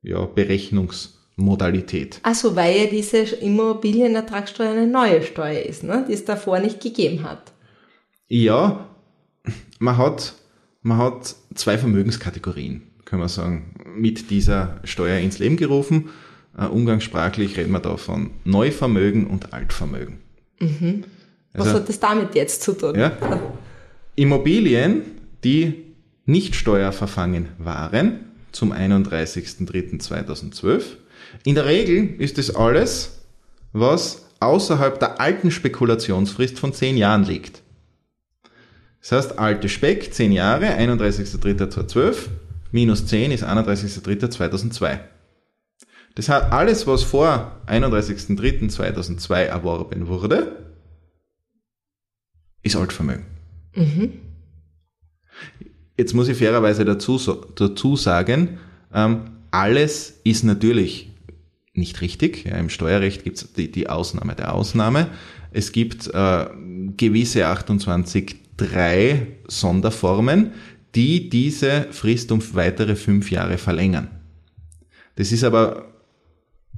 ja, 0.04 0.26
Berechnungsmodalität. 0.26 2.20
Also, 2.24 2.56
weil 2.56 2.78
ja 2.78 2.86
diese 2.86 3.18
Immobilienertragssteuer 3.18 4.72
eine 4.72 4.88
neue 4.88 5.24
Steuer 5.24 5.64
ist, 5.64 5.84
ne? 5.84 6.06
die 6.08 6.14
es 6.14 6.26
davor 6.26 6.60
nicht 6.60 6.82
gegeben 6.82 7.24
hat. 7.24 7.54
Ja, 8.28 8.90
man 9.80 9.98
hat, 9.98 10.34
man 10.82 10.98
hat 10.98 11.36
zwei 11.56 11.78
Vermögenskategorien, 11.78 12.84
können 13.06 13.22
wir 13.22 13.30
sagen, 13.30 13.76
mit 13.96 14.30
dieser 14.30 14.80
Steuer 14.84 15.20
ins 15.20 15.40
Leben 15.40 15.58
gerufen. 15.58 16.10
Äh, 16.58 16.66
umgangssprachlich 16.66 17.58
reden 17.58 17.72
wir 17.72 17.80
da 17.80 17.98
von 17.98 18.32
Neuvermögen 18.44 19.28
und 19.28 19.54
Altvermögen. 19.54 20.20
Was 21.54 21.68
Also- 21.68 21.80
hat 21.80 21.90
das 21.90 22.00
damit 22.00 22.36
jetzt 22.36 22.62
zu 22.64 22.74
tun? 22.74 22.96
Ja. 22.98 23.12
Immobilien, 24.16 25.04
die 25.44 25.84
nicht 26.26 26.56
steuerverfangen 26.56 27.50
waren, 27.58 28.32
zum 28.52 28.72
31.03.2012. 28.72 30.98
In 31.44 31.56
der 31.56 31.66
Regel 31.66 32.16
ist 32.20 32.38
es 32.38 32.56
alles, 32.56 33.22
was 33.72 34.26
außerhalb 34.40 35.00
der 35.00 35.20
alten 35.20 35.50
Spekulationsfrist 35.52 36.60
von 36.60 36.74
10 36.74 36.98
Jahren 36.98 37.24
liegt. 37.24 37.62
Das 39.02 39.12
heißt, 39.12 39.40
alte 39.40 39.68
Speck, 39.70 40.14
10 40.14 40.32
Jahre, 40.32 40.68
31.03.2012, 40.78 42.30
minus 42.72 43.06
10 43.08 43.32
ist 43.32 43.44
31.03.2002. 43.44 45.00
Das 46.16 46.30
heißt, 46.30 46.52
alles, 46.52 46.86
was 46.86 47.04
vor 47.04 47.60
31.03.2002 47.68 49.34
erworben 49.36 50.08
wurde, 50.08 50.64
ist 52.62 52.76
Altvermögen. 52.76 53.26
Jetzt 55.98 56.14
muss 56.14 56.28
ich 56.28 56.38
fairerweise 56.38 56.86
dazu, 56.86 57.18
dazu 57.56 57.96
sagen, 57.96 58.60
ähm, 58.94 59.22
alles 59.52 60.20
ist 60.24 60.44
natürlich 60.44 61.12
nicht 61.74 62.02
richtig. 62.02 62.46
Ja, 62.46 62.58
Im 62.58 62.70
Steuerrecht 62.70 63.24
gibt 63.24 63.38
es 63.38 63.54
die, 63.54 63.72
die 63.72 63.90
Ausnahme 63.90 64.36
der 64.36 64.54
Ausnahme. 64.54 65.08
Es 65.52 65.72
gibt 65.72 66.08
äh, 66.08 66.46
gewisse 66.98 67.48
28.3 67.48 69.28
Sonderformen, 69.48 70.52
die 70.96 71.30
diese 71.30 71.88
Frist 71.92 72.32
um 72.32 72.42
weitere 72.54 72.96
fünf 72.96 73.32
Jahre 73.32 73.58
verlängern. 73.58 74.10
Das 75.16 75.32
ist 75.32 75.44
aber 75.44 75.93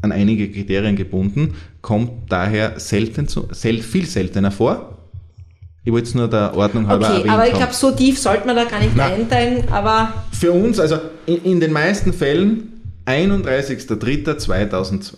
an 0.06 0.12
einige 0.12 0.50
Kriterien 0.52 0.96
gebunden, 0.96 1.56
kommt 1.82 2.32
daher 2.32 2.80
selten 2.80 3.28
zu, 3.28 3.48
sel, 3.52 3.82
viel 3.82 4.06
seltener 4.06 4.52
vor. 4.52 5.00
Ich 5.84 5.92
wollte 5.92 6.08
es 6.08 6.16
nur 6.16 6.28
der 6.30 6.56
Ordnung 6.56 6.88
halber 6.88 7.18
Okay, 7.20 7.30
aber 7.30 7.48
ich 7.48 7.54
glaube, 7.54 7.74
so 7.74 7.92
tief 7.92 8.18
sollte 8.20 8.48
man 8.48 8.56
da 8.56 8.64
gar 8.64 8.80
nicht 8.80 8.96
Nein. 8.96 9.14
einteilen, 9.22 9.70
aber 9.70 10.14
Für 10.32 10.52
uns, 10.52 10.80
also 10.80 10.98
in, 11.28 11.44
in 11.44 11.60
den 11.60 11.72
meisten 11.74 12.12
Fällen 12.14 12.72
31.03.2002. 13.06 15.14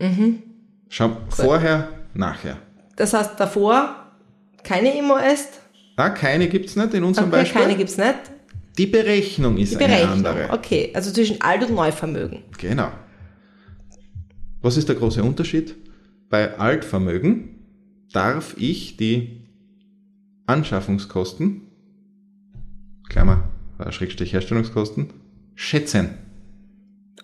Mhm. 0.00 0.42
Schau, 0.88 1.16
vorher, 1.30 1.88
nachher. 2.14 2.58
das 2.96 3.12
heißt 3.14 3.32
davor 3.38 3.96
keine 4.62 4.96
Immo-S, 4.98 5.48
Ah, 5.96 6.08
keine 6.10 6.48
gibt's 6.48 6.74
nicht 6.76 6.94
in 6.94 7.02
unserem 7.04 7.28
okay, 7.28 7.38
Beispiel. 7.40 7.60
keine 7.62 7.76
gibt's 7.76 7.98
nicht. 7.98 8.14
Die 8.78 8.86
Berechnung 8.86 9.58
ist 9.58 9.72
Die 9.72 9.76
eine 9.76 9.86
Berechnung, 9.88 10.26
andere. 10.26 10.48
okay, 10.50 10.90
also 10.94 11.12
zwischen 11.12 11.40
Alt- 11.42 11.64
und 11.68 11.74
Neuvermögen. 11.74 12.38
Genau. 12.58 12.88
Was 14.62 14.76
ist 14.76 14.88
der 14.88 14.96
große 14.96 15.22
Unterschied? 15.22 15.74
Bei 16.30 16.58
Altvermögen 16.58 17.50
darf 18.12 18.54
ich 18.58 18.96
die 18.96 19.42
Anschaffungskosten, 20.46 21.62
Klammer, 23.08 23.50
äh, 23.78 23.90
Schrägstrich 23.92 24.32
Herstellungskosten, 24.32 25.08
schätzen. 25.54 26.10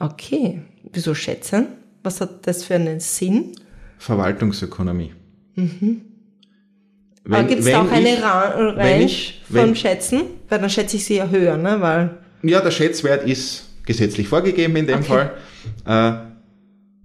Okay, 0.00 0.62
wieso 0.92 1.14
schätzen? 1.14 1.66
Was 2.02 2.21
hat 2.21 2.47
das 2.47 2.64
für 2.64 2.75
einen 2.75 3.00
Sinn? 3.00 3.52
Verwaltungsökonomie. 3.99 5.12
Aber 7.25 7.42
gibt 7.45 7.61
es 7.61 7.75
auch 7.75 7.90
eine 7.90 8.14
ich- 8.14 8.23
Range 8.23 9.04
ich- 9.04 9.42
vom 9.47 9.57
wenn- 9.57 9.76
Schätzen? 9.76 10.23
Weil 10.49 10.61
dann 10.61 10.71
schätze 10.71 10.97
ich 10.97 11.04
sie 11.04 11.16
ja 11.16 11.28
höher, 11.28 11.57
ne? 11.57 11.80
Weil, 11.80 12.18
Ja, 12.42 12.61
der 12.61 12.71
Schätzwert 12.71 13.26
ist 13.28 13.64
gesetzlich 13.85 14.28
vorgegeben 14.28 14.76
in 14.76 14.87
dem 14.87 15.00
Okay. 15.00 15.28
Fall. 15.85 16.25
Äh, 16.25 16.27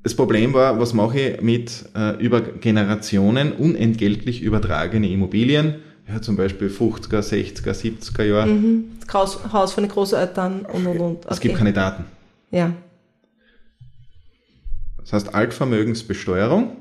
das 0.04 0.16
Problem 0.16 0.54
war, 0.54 0.80
was 0.80 0.94
mache 0.94 1.20
ich 1.20 1.42
mit 1.42 1.86
äh, 1.96 2.18
über 2.22 2.42
Generationen 2.42 3.54
unentgeltlich 3.54 4.42
übertragene 4.42 5.10
Immobilien? 5.10 5.76
Ja, 6.08 6.22
zum 6.22 6.36
Beispiel 6.36 6.68
50er, 6.68 7.22
60er, 7.22 7.72
70er 7.72 8.24
Jahre. 8.24 8.60
das 9.06 9.14
Haus, 9.14 9.54
Haus 9.54 9.74
von 9.74 9.86
den 9.86 9.92
Großeltern 9.92 10.66
und 10.66 10.86
und 10.86 11.00
und. 11.00 11.26
Es 11.28 11.40
gibt 11.40 11.56
keine 11.56 11.72
Daten. 11.72 12.04
Ja. 12.52 12.74
Das 14.98 15.14
heißt, 15.14 15.34
Altvermögensbesteuerung 15.34 16.76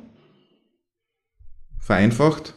vereinfacht 1.79 2.55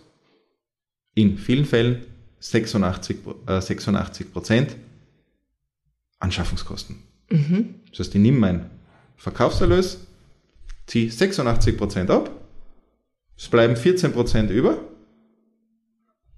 in 1.13 1.37
vielen 1.37 1.65
Fällen 1.65 2.05
86, 2.39 3.17
äh, 3.47 3.61
86 3.61 4.33
Prozent 4.33 4.75
Anschaffungskosten. 6.19 6.97
Das 7.91 7.99
heißt, 7.99 8.15
ich 8.15 8.21
nehme 8.21 8.39
meinen 8.39 8.69
Verkaufserlös, 9.17 10.04
ziehe 10.87 11.09
86 11.11 11.77
Prozent 11.77 12.09
ab, 12.09 12.29
es 13.37 13.47
bleiben 13.47 13.75
14 13.75 14.11
Prozent 14.13 14.49
über 14.51 14.77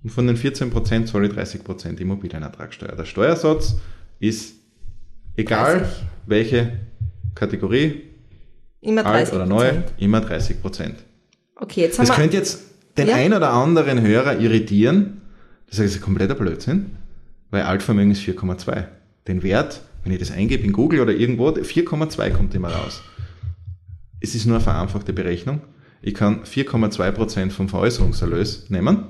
und 0.03 0.09
von 0.09 0.27
den 0.27 0.37
14 0.37 0.69
Prozent 0.69 1.07
zahle 1.09 1.27
ich 1.27 1.33
30 1.33 1.63
Prozent 1.63 1.99
Immobilienertragssteuer. 1.99 2.95
Der 2.95 3.05
Steuersatz 3.05 3.75
ist 4.19 4.55
egal 5.35 5.79
30. 5.79 5.95
welche 6.25 6.79
Kategorie, 7.35 8.03
Immer 8.81 9.05
alt 9.05 9.27
30 9.27 9.33
oder 9.35 9.45
neu, 9.45 9.71
immer 9.97 10.21
30 10.21 10.61
Prozent. 10.61 10.95
Okay, 11.55 11.81
jetzt 11.81 11.97
haben 11.99 12.07
Das 12.07 12.15
wir. 12.15 12.21
könnte 12.21 12.37
jetzt 12.37 12.61
den 12.97 13.07
Ja. 13.07 13.15
ein 13.15 13.33
oder 13.33 13.51
anderen 13.53 14.01
Hörer 14.01 14.39
irritieren. 14.39 15.21
Das 15.69 15.79
ist 15.79 15.95
ein 15.95 16.01
kompletter 16.01 16.35
Blödsinn, 16.35 16.91
weil 17.51 17.63
Altvermögen 17.63 18.11
ist 18.11 18.21
4,2. 18.21 18.87
Den 19.27 19.43
Wert, 19.43 19.81
wenn 20.03 20.13
ich 20.13 20.19
das 20.19 20.31
eingebe 20.31 20.63
in 20.63 20.71
Google 20.73 21.01
oder 21.01 21.11
irgendwo, 21.13 21.49
4,2 21.49 22.29
kommt 22.31 22.55
immer 22.55 22.69
raus. 22.69 23.01
Es 24.19 24.35
ist 24.35 24.45
nur 24.45 24.55
eine 24.55 24.63
vereinfachte 24.63 25.13
Berechnung. 25.13 25.61
Ich 26.01 26.13
kann 26.13 26.43
4,2% 26.43 27.49
vom 27.51 27.69
Veräußerungserlös 27.69 28.69
nehmen 28.69 29.05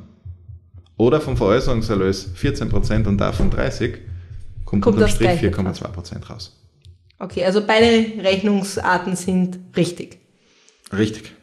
oder 0.97 1.21
vom 1.21 1.37
Veräußerungserlös 1.37 2.31
14% 2.35 3.07
und 3.07 3.17
davon 3.17 3.49
30, 3.49 3.97
kommt, 4.65 4.83
Kommt 4.83 4.95
unterm 4.97 5.09
Strich 5.09 5.39
Gleiche 5.39 5.49
4,2% 5.49 6.25
raus. 6.27 6.59
Okay, 7.19 7.43
also 7.45 7.61
beide 7.65 8.21
Rechnungsarten 8.23 9.15
sind 9.15 9.59
richtig. 9.75 10.19
Richtig. 10.91 11.33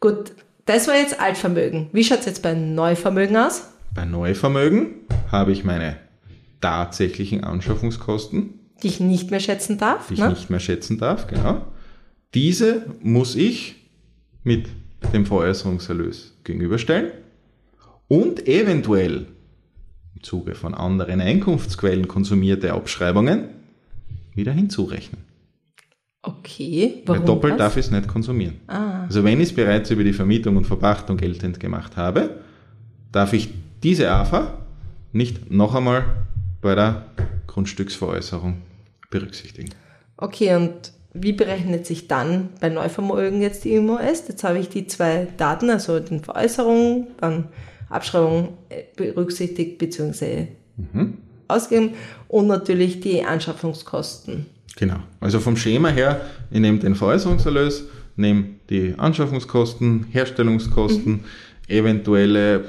Gut, 0.00 0.32
das 0.66 0.88
war 0.88 0.96
jetzt 0.96 1.20
Altvermögen. 1.20 1.88
Wie 1.92 2.04
schaut's 2.04 2.26
jetzt 2.26 2.42
bei 2.42 2.54
Neuvermögen 2.54 3.36
aus? 3.36 3.68
Bei 3.94 4.04
Neuvermögen 4.04 4.94
habe 5.30 5.52
ich 5.52 5.64
meine 5.64 5.96
tatsächlichen 6.60 7.44
Anschaffungskosten, 7.44 8.60
Die 8.82 8.88
ich 8.88 9.00
nicht 9.00 9.30
mehr 9.30 9.40
schätzen 9.40 9.76
darf. 9.78 10.08
die 10.08 10.14
ich 10.14 10.20
ne? 10.20 10.30
nicht 10.30 10.50
mehr 10.50 10.60
schätzen 10.60 10.98
darf, 10.98 11.26
genau. 11.26 11.62
Diese 12.34 12.86
muss 13.00 13.36
ich 13.36 13.76
mit 14.42 14.68
dem 15.12 15.24
Veräußerungserlös 15.26 16.34
gegenüberstellen 16.44 17.12
und 18.08 18.46
eventuell 18.48 19.26
im 20.16 20.22
Zuge 20.22 20.54
von 20.54 20.74
anderen 20.74 21.20
Einkunftsquellen 21.20 22.08
konsumierte 22.08 22.72
Abschreibungen 22.72 23.48
wieder 24.34 24.52
hinzurechnen. 24.52 25.22
Okay, 26.22 27.02
Weil 27.06 27.16
warum 27.16 27.26
doppelt 27.26 27.52
das? 27.52 27.58
darf 27.58 27.76
ich 27.76 27.86
es 27.86 27.90
nicht 27.90 28.08
konsumieren. 28.08 28.54
Ah, 28.66 29.02
Also 29.02 29.22
wenn 29.24 29.40
ich 29.40 29.50
es 29.50 29.54
bereits 29.54 29.90
über 29.90 30.04
die 30.04 30.14
Vermietung 30.14 30.56
und 30.56 30.64
Verpachtung 30.66 31.18
geltend 31.18 31.60
gemacht 31.60 31.96
habe, 31.96 32.40
darf 33.12 33.32
ich 33.34 33.50
diese 33.82 34.10
AFA 34.10 34.58
nicht 35.12 35.50
noch 35.50 35.74
einmal 35.74 36.04
bei 36.62 36.74
der 36.74 37.06
Grundstücksveräußerung 37.46 38.62
berücksichtigen. 39.10 39.70
okay, 40.16 40.56
und 40.56 40.92
wie 41.14 41.32
berechnet 41.32 41.86
sich 41.86 42.08
dann 42.08 42.48
bei 42.60 42.68
Neuvermögen 42.68 43.40
jetzt 43.40 43.64
die 43.64 43.74
IMOS? 43.74 44.24
Jetzt 44.28 44.42
habe 44.42 44.58
ich 44.58 44.68
die 44.68 44.86
zwei 44.88 45.28
Daten, 45.36 45.70
also 45.70 46.00
den 46.00 46.22
Veräußerung, 46.22 47.06
dann 47.20 47.48
Abschreibung 47.88 48.58
äh, 48.68 48.82
berücksichtigt 48.96 49.78
bzw. 49.78 50.48
Mhm. 50.76 51.18
ausgegeben 51.46 51.90
und 52.26 52.48
natürlich 52.48 52.98
die 52.98 53.24
Anschaffungskosten. 53.24 54.46
Genau. 54.74 54.96
Also 55.20 55.38
vom 55.38 55.56
Schema 55.56 55.88
her, 55.88 56.22
ich 56.50 56.58
nehme 56.58 56.80
den 56.80 56.96
Veräußerungserlös, 56.96 57.84
nehme 58.16 58.46
die 58.68 58.94
Anschaffungskosten, 58.96 60.06
Herstellungskosten, 60.10 61.20
eventuelle 61.68 62.64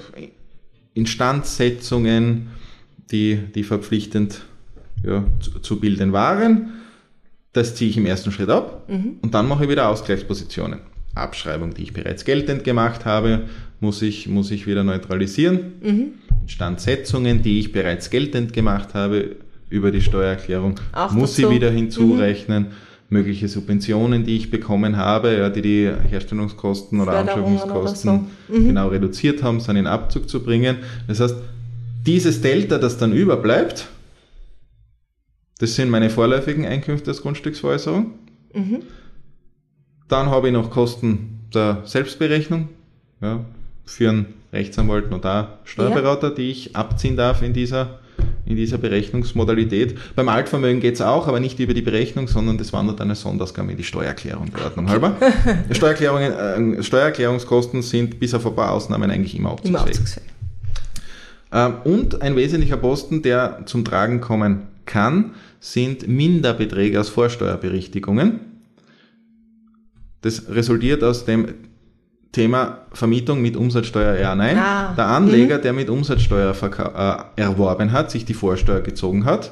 Instandsetzungen, 0.93 2.49
die, 3.09 3.37
die 3.55 3.63
verpflichtend 3.63 4.41
ja, 5.03 5.25
zu, 5.39 5.59
zu 5.59 5.79
bilden 5.79 6.13
waren. 6.13 6.84
Das 7.55 7.73
ziehe 7.73 7.89
ich 7.89 7.95
im 7.95 8.05
ersten 8.05 8.33
Schritt 8.33 8.49
ab 8.49 8.83
und 9.21 9.33
dann 9.33 9.47
mache 9.47 9.63
ich 9.63 9.69
wieder 9.69 9.87
Ausgleichspositionen. 9.87 10.79
Abschreibung, 11.15 11.73
die 11.73 11.83
ich 11.83 11.93
bereits 11.93 12.25
geltend 12.25 12.65
gemacht 12.65 13.05
habe, 13.05 13.43
muss 13.79 14.01
ich, 14.01 14.27
muss 14.27 14.51
ich 14.51 14.67
wieder 14.67 14.83
neutralisieren. 14.83 15.71
Instandsetzungen, 16.41 17.43
die 17.43 17.59
ich 17.59 17.71
bereits 17.71 18.09
geltend 18.09 18.51
gemacht 18.51 18.93
habe 18.93 19.37
über 19.69 19.91
die 19.91 20.01
Steuererklärung, 20.01 20.75
Auch 20.91 21.11
muss 21.11 21.39
ich 21.39 21.49
wieder 21.49 21.71
hinzurechnen. 21.71 22.67
Mögliche 23.07 23.47
Subventionen, 23.47 24.25
die 24.25 24.35
ich 24.35 24.51
bekommen 24.51 24.97
habe, 24.97 25.37
ja, 25.37 25.49
die 25.49 25.61
die 25.61 25.91
Herstellungskosten 26.09 26.99
oder 26.99 27.19
Anschaffungskosten 27.19 28.27
so. 28.49 28.53
Mhm. 28.53 28.67
genau 28.67 28.89
reduziert 28.89 29.43
haben, 29.43 29.61
sind 29.61 29.77
in 29.77 29.87
Abzug 29.87 30.27
zu 30.27 30.43
bringen. 30.43 30.77
Das 31.07 31.21
heißt, 31.21 31.35
dieses 32.05 32.41
Delta, 32.41 32.79
das 32.79 32.97
dann 32.97 33.13
überbleibt, 33.13 33.87
das 35.59 35.75
sind 35.75 35.89
meine 35.89 36.09
vorläufigen 36.09 36.65
Einkünfte 36.65 37.11
aus 37.11 37.21
Grundstücksveräußerung. 37.21 38.11
Mhm. 38.53 38.79
Dann 40.07 40.29
habe 40.29 40.47
ich 40.47 40.53
noch 40.53 40.69
Kosten 40.69 41.39
der 41.53 41.81
Selbstberechnung 41.85 42.69
ja, 43.21 43.45
für 43.85 44.09
einen 44.09 44.33
Rechtsanwalt, 44.51 45.09
Notar, 45.09 45.59
Steuerberater, 45.63 46.29
die 46.29 46.51
ich 46.51 46.75
abziehen 46.75 47.15
darf 47.17 47.41
in 47.41 47.53
dieser, 47.53 47.99
in 48.45 48.55
dieser 48.55 48.77
Berechnungsmodalität. 48.77 49.97
Beim 50.15 50.29
Altvermögen 50.29 50.79
geht 50.79 50.95
es 50.95 51.01
auch, 51.01 51.27
aber 51.27 51.39
nicht 51.39 51.59
über 51.59 51.73
die 51.73 51.81
Berechnung, 51.81 52.27
sondern 52.27 52.57
das 52.57 52.71
wandert 52.71 53.01
eine 53.01 53.15
Sonderausgabe 53.15 53.71
in 53.71 53.77
die 53.77 53.83
Steuererklärung 53.83 54.51
der 54.51 54.65
Ordnung 54.65 54.89
halber. 54.89 55.15
Steuererklärungen, 55.71 56.77
äh, 56.77 56.83
Steuererklärungskosten 56.83 57.81
sind 57.81 58.19
bis 58.19 58.33
auf 58.33 58.45
ein 58.45 58.55
paar 58.55 58.71
Ausnahmen 58.71 59.09
eigentlich 59.09 59.35
immer 59.35 59.49
Im 59.63 59.75
abzugsfähig. 59.75 59.97
Abzugsfeld. 59.97 60.27
Ähm, 61.51 61.73
Und 61.83 62.21
ein 62.21 62.35
wesentlicher 62.35 62.77
Posten, 62.77 63.21
der 63.21 63.61
zum 63.65 63.85
Tragen 63.85 64.21
kommen 64.21 64.67
kann, 64.85 65.31
sind 65.59 66.07
Minderbeträge 66.07 66.99
aus 66.99 67.09
Vorsteuerberichtigungen. 67.09 68.39
Das 70.21 70.49
resultiert 70.49 71.03
aus 71.03 71.25
dem 71.25 71.47
Thema 72.31 72.85
Vermietung 72.91 73.41
mit 73.41 73.55
Umsatzsteuer 73.55 74.19
ja 74.19 74.35
nein. 74.35 74.57
Ah, 74.57 74.93
Der 74.95 75.07
Anleger, 75.07 75.57
der 75.57 75.71
mit 75.73 75.89
Umsatzsteuer 75.89 76.53
äh, 77.37 77.41
erworben 77.41 77.91
hat, 77.91 78.11
sich 78.11 78.25
die 78.25 78.33
Vorsteuer 78.33 78.81
gezogen 78.81 79.23
hat, 79.25 79.51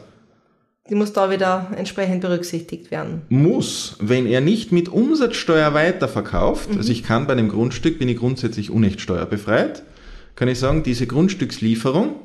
Die 0.90 0.96
muss 0.96 1.14
da 1.14 1.32
wieder 1.32 1.68
entsprechend 1.78 2.22
berücksichtigt 2.22 2.92
werden. 2.92 3.22
muss, 3.30 3.96
wenn 4.02 4.26
er 4.26 4.42
nicht 4.42 4.74
mit 4.74 4.90
Umsatzsteuer 4.90 5.74
weiterverkauft, 5.74 6.70
also 6.76 6.92
ich 6.92 7.04
kann 7.04 7.26
bei 7.26 7.34
einem 7.34 7.48
Grundstück, 7.48 8.00
bin 8.00 8.10
ich 8.10 8.18
grundsätzlich 8.18 8.70
unechtsteuerbefreit, 8.70 9.84
kann 10.36 10.50
ich 10.50 10.60
sagen, 10.60 10.84
diese 10.84 11.08
Grundstückslieferung 11.08 12.16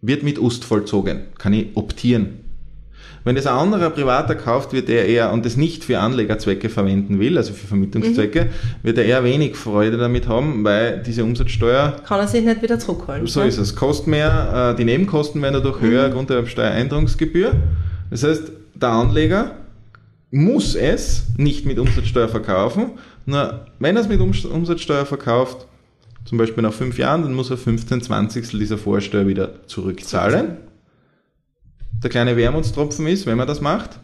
wird 0.00 0.22
mit 0.22 0.38
Ust 0.38 0.64
vollzogen, 0.64 1.22
kann 1.38 1.52
ich 1.52 1.68
optieren. 1.76 2.40
Wenn 3.24 3.34
das 3.34 3.46
ein 3.46 3.54
anderer 3.54 3.90
Privater 3.90 4.34
kauft, 4.36 4.72
wird 4.72 4.88
er 4.88 5.04
eher, 5.06 5.32
und 5.32 5.44
das 5.44 5.56
nicht 5.56 5.84
für 5.84 5.98
Anlegerzwecke 5.98 6.68
verwenden 6.70 7.18
will, 7.18 7.36
also 7.36 7.52
für 7.52 7.66
Vermietungszwecke, 7.66 8.48
wird 8.82 8.96
er 8.96 9.04
eher 9.04 9.24
wenig 9.24 9.56
Freude 9.56 9.98
damit 9.98 10.28
haben, 10.28 10.62
weil 10.64 11.02
diese 11.04 11.24
Umsatzsteuer 11.24 11.96
Kann 12.06 12.20
er 12.20 12.28
sich 12.28 12.44
nicht 12.44 12.62
wieder 12.62 12.78
zurückholen. 12.78 13.26
so 13.26 13.40
ne? 13.40 13.46
ist 13.48 13.58
es. 13.58 13.74
Kostet 13.74 14.06
mehr, 14.06 14.70
äh, 14.72 14.76
die 14.76 14.84
Nebenkosten 14.84 15.42
werden 15.42 15.54
dadurch 15.54 15.80
höher, 15.80 16.08
Grunderwerbsteuereintragungsgebühr. 16.10 17.52
Das 18.10 18.22
heißt, 18.22 18.52
der 18.74 18.88
Anleger 18.90 19.50
muss 20.30 20.74
es 20.74 21.24
nicht 21.36 21.66
mit 21.66 21.78
Umsatzsteuer 21.78 22.28
verkaufen. 22.28 22.92
Nur 23.26 23.66
wenn 23.78 23.96
er 23.96 24.02
es 24.02 24.08
mit 24.08 24.20
Ums- 24.20 24.46
Umsatzsteuer 24.46 25.04
verkauft, 25.04 25.66
zum 26.28 26.36
Beispiel 26.36 26.62
nach 26.62 26.74
fünf 26.74 26.98
Jahren, 26.98 27.22
dann 27.22 27.32
muss 27.32 27.48
er 27.48 27.56
15 27.56 28.02
Zwanzigstel 28.02 28.60
dieser 28.60 28.76
Vorsteuer 28.76 29.26
wieder 29.26 29.66
zurückzahlen. 29.66 30.58
Der 32.02 32.10
kleine 32.10 32.36
Wermutstropfen 32.36 33.06
ist, 33.06 33.24
wenn 33.24 33.38
man 33.38 33.48
das 33.48 33.62
macht, 33.62 33.98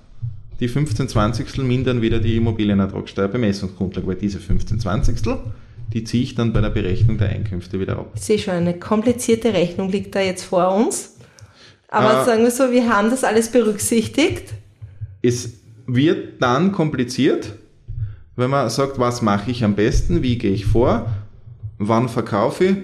die 0.59 0.69
15 0.69 1.07
Zwanzigstel 1.09 1.65
mindern 1.65 2.01
wieder 2.01 2.21
die 2.21 2.39
Immobilienertragssteuer 2.39 3.29
Bemessungsgrundlage, 3.29 4.07
weil 4.07 4.15
diese 4.15 4.39
15 4.39 4.81
Zwanzigstel, 4.81 5.37
die 5.93 6.05
ziehe 6.05 6.23
ich 6.23 6.35
dann 6.35 6.55
bei 6.55 6.63
der 6.63 6.71
Berechnung 6.71 7.19
der 7.19 7.29
Einkünfte 7.29 7.79
wieder 7.79 7.99
ab. 7.99 8.13
Ich 8.15 8.23
sehe 8.23 8.39
schon, 8.39 8.55
eine 8.55 8.79
komplizierte 8.79 9.53
Rechnung 9.53 9.91
liegt 9.91 10.15
da 10.15 10.21
jetzt 10.21 10.45
vor 10.45 10.75
uns. 10.75 11.19
Aber 11.89 12.23
Äh, 12.23 12.25
sagen 12.25 12.43
wir 12.43 12.51
so, 12.51 12.73
wir 12.73 12.89
haben 12.89 13.11
das 13.11 13.23
alles 13.23 13.53
berücksichtigt. 13.53 14.55
Es 15.21 15.59
wird 15.87 16.41
dann 16.41 16.73
kompliziert, 16.73 17.53
wenn 18.35 18.49
man 18.49 18.71
sagt, 18.71 18.99
was 18.99 19.21
mache 19.21 19.51
ich 19.51 19.63
am 19.63 19.75
besten, 19.75 20.23
wie 20.23 20.39
gehe 20.39 20.53
ich 20.53 20.65
vor, 20.65 21.07
wann 21.79 22.09
verkaufe 22.09 22.65
ich. 22.65 22.77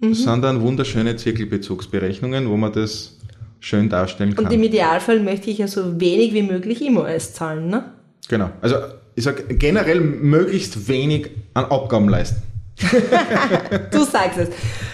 Das 0.00 0.18
sind 0.18 0.42
dann 0.42 0.60
wunderschöne 0.60 1.16
Zirkelbezugsberechnungen, 1.16 2.48
wo 2.50 2.56
man 2.56 2.72
das 2.72 3.16
schön 3.60 3.88
darstellen 3.88 4.34
kann. 4.34 4.44
Und 4.46 4.52
im 4.52 4.62
Idealfall 4.62 5.20
möchte 5.20 5.50
ich 5.50 5.58
ja 5.58 5.68
so 5.68 5.98
wenig 5.98 6.34
wie 6.34 6.42
möglich 6.42 6.82
IMOS 6.82 7.32
zahlen. 7.32 7.68
Ne? 7.68 7.84
genau. 8.28 8.50
Also 8.60 8.76
ich 9.14 9.24
sage 9.24 9.44
generell 9.54 10.00
möglichst 10.00 10.88
wenig 10.88 11.30
an 11.54 11.66
Abgaben 11.66 12.08
leisten. 12.08 12.42
Du 13.90 14.02
sagst 14.04 14.38
es. 14.38 14.48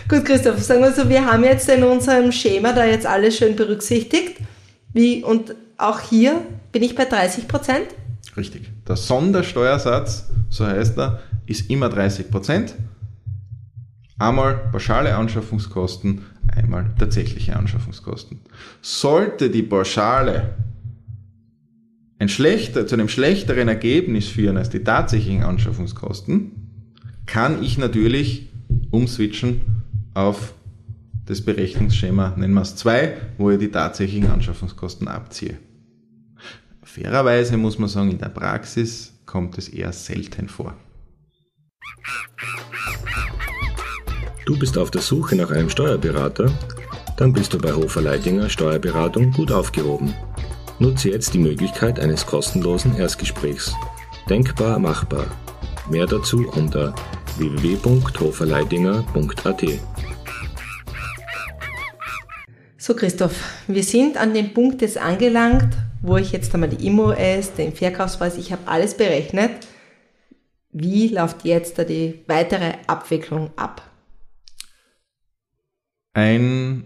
Gut, 0.08 0.24
Christoph, 0.24 0.60
sagen 0.62 0.82
wir 0.82 0.92
so, 0.92 1.08
wir 1.08 1.24
haben 1.24 1.44
jetzt 1.44 1.68
in 1.68 1.82
unserem 1.82 2.30
Schema 2.30 2.72
da 2.72 2.84
jetzt 2.84 3.06
alles 3.06 3.36
schön 3.36 3.56
berücksichtigt. 3.56 4.36
Wie, 4.92 5.24
und 5.24 5.54
auch 5.78 6.00
hier 6.00 6.42
bin 6.72 6.82
ich 6.82 6.94
bei 6.94 7.06
30 7.06 7.48
Prozent? 7.48 7.86
Richtig. 8.36 8.70
Der 8.86 8.96
Sondersteuersatz, 8.96 10.26
so 10.50 10.66
heißt 10.66 10.98
er, 10.98 11.20
ist 11.46 11.70
immer 11.70 11.88
30 11.88 12.30
Prozent. 12.30 12.74
Einmal 14.20 14.68
pauschale 14.70 15.16
Anschaffungskosten, 15.16 16.26
einmal 16.54 16.94
tatsächliche 16.98 17.56
Anschaffungskosten. 17.56 18.40
Sollte 18.82 19.48
die 19.48 19.62
Pauschale 19.62 20.56
ein 22.18 22.28
schlechter, 22.28 22.86
zu 22.86 22.96
einem 22.96 23.08
schlechteren 23.08 23.68
Ergebnis 23.68 24.28
führen 24.28 24.58
als 24.58 24.68
die 24.68 24.84
tatsächlichen 24.84 25.42
Anschaffungskosten, 25.42 26.52
kann 27.24 27.62
ich 27.62 27.78
natürlich 27.78 28.50
umswitchen 28.90 29.62
auf 30.12 30.52
das 31.24 31.40
Berechnungsschema, 31.40 32.34
nennen 32.36 32.52
wir 32.52 32.60
es 32.60 32.76
2, 32.76 33.16
wo 33.38 33.50
ich 33.50 33.58
die 33.58 33.70
tatsächlichen 33.70 34.30
Anschaffungskosten 34.30 35.08
abziehe. 35.08 35.56
Fairerweise 36.82 37.56
muss 37.56 37.78
man 37.78 37.88
sagen, 37.88 38.10
in 38.10 38.18
der 38.18 38.28
Praxis 38.28 39.14
kommt 39.24 39.56
es 39.56 39.70
eher 39.70 39.94
selten 39.94 40.50
vor. 40.50 40.74
Du 44.50 44.58
bist 44.58 44.76
auf 44.76 44.90
der 44.90 45.00
Suche 45.00 45.36
nach 45.36 45.52
einem 45.52 45.70
Steuerberater? 45.70 46.50
Dann 47.16 47.32
bist 47.32 47.54
du 47.54 47.58
bei 47.58 47.72
Hofer 47.72 48.00
Leidinger 48.00 48.48
Steuerberatung 48.48 49.30
gut 49.30 49.52
aufgehoben. 49.52 50.12
Nutze 50.80 51.10
jetzt 51.10 51.34
die 51.34 51.38
Möglichkeit 51.38 52.00
eines 52.00 52.26
kostenlosen 52.26 52.98
Erstgesprächs. 52.98 53.72
Denkbar 54.28 54.80
machbar. 54.80 55.28
Mehr 55.88 56.06
dazu 56.06 56.48
unter 56.48 56.92
www.hoferleidinger.at. 57.38 59.64
So 62.76 62.96
Christoph, 62.96 63.36
wir 63.68 63.84
sind 63.84 64.16
an 64.16 64.34
dem 64.34 64.52
Punkt 64.52 64.82
jetzt 64.82 64.98
angelangt, 64.98 65.76
wo 66.02 66.16
ich 66.16 66.32
jetzt 66.32 66.52
einmal 66.54 66.70
die 66.70 66.88
IMO-S, 66.88 67.54
den 67.54 67.72
Verkaufspreis, 67.72 68.36
ich 68.36 68.50
habe 68.50 68.62
alles 68.66 68.96
berechnet. 68.96 69.52
Wie 70.72 71.06
läuft 71.06 71.44
jetzt 71.44 71.78
da 71.78 71.84
die 71.84 72.24
weitere 72.26 72.72
Abwicklung 72.88 73.50
ab? 73.54 73.82
Ein 76.12 76.84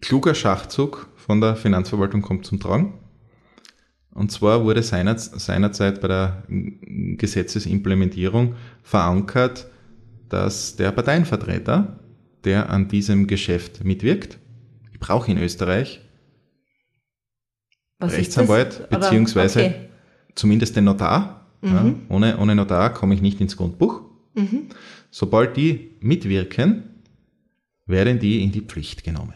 kluger 0.00 0.34
Schachzug 0.34 1.08
von 1.16 1.40
der 1.40 1.56
Finanzverwaltung 1.56 2.22
kommt 2.22 2.46
zum 2.46 2.60
Tragen. 2.60 2.94
Und 4.10 4.32
zwar 4.32 4.64
wurde 4.64 4.82
seinerzeit 4.82 6.00
bei 6.00 6.08
der 6.08 6.44
Gesetzesimplementierung 6.48 8.54
verankert, 8.82 9.66
dass 10.28 10.76
der 10.76 10.92
Parteienvertreter, 10.92 11.98
der 12.44 12.70
an 12.70 12.88
diesem 12.88 13.26
Geschäft 13.26 13.84
mitwirkt, 13.84 14.38
ich 14.92 15.00
brauche 15.00 15.30
in 15.30 15.38
Österreich 15.38 16.00
Was 17.98 18.14
Rechtsanwalt 18.14 18.88
beziehungsweise 18.88 19.60
okay. 19.60 19.74
zumindest 20.34 20.76
den 20.76 20.84
Notar. 20.84 21.46
Mhm. 21.60 21.70
Ja, 21.70 21.94
ohne, 22.08 22.38
ohne 22.38 22.54
Notar 22.54 22.94
komme 22.94 23.14
ich 23.14 23.20
nicht 23.20 23.40
ins 23.40 23.56
Grundbuch. 23.56 24.00
Mhm. 24.34 24.68
Sobald 25.10 25.56
die 25.58 25.96
mitwirken, 26.00 26.84
werden 27.86 28.18
die 28.18 28.42
in 28.42 28.52
die 28.52 28.60
Pflicht 28.60 29.04
genommen. 29.04 29.34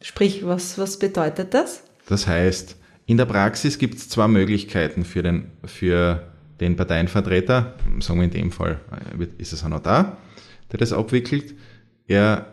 Sprich, 0.00 0.44
was, 0.44 0.78
was 0.78 0.98
bedeutet 0.98 1.54
das? 1.54 1.82
Das 2.06 2.26
heißt, 2.26 2.76
in 3.06 3.16
der 3.16 3.26
Praxis 3.26 3.78
gibt 3.78 3.96
es 3.96 4.08
zwei 4.08 4.28
Möglichkeiten 4.28 5.04
für 5.04 5.22
den, 5.22 5.50
für 5.64 6.32
den 6.60 6.76
Parteienvertreter. 6.76 7.74
Sagen 8.00 8.20
wir 8.20 8.24
in 8.24 8.30
dem 8.30 8.50
Fall 8.52 8.80
äh, 9.18 9.26
ist 9.38 9.52
es 9.52 9.64
ein 9.64 9.70
Notar, 9.70 10.18
der 10.70 10.78
das 10.78 10.92
abwickelt. 10.92 11.54
Er 12.06 12.46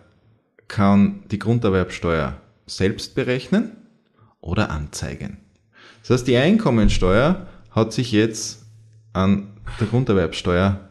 kann 0.68 1.24
die 1.32 1.40
Grunderwerbsteuer 1.40 2.38
selbst 2.66 3.16
berechnen 3.16 3.78
oder 4.42 4.70
anzeigen. 4.70 5.38
Das 6.02 6.12
heißt, 6.12 6.28
die 6.28 6.38
Einkommensteuer 6.38 7.48
hat 7.72 7.94
sich 7.94 8.12
jetzt 8.12 8.66
an 9.14 9.48
der 9.80 9.88
Grunderwerbsteuer 9.88 10.90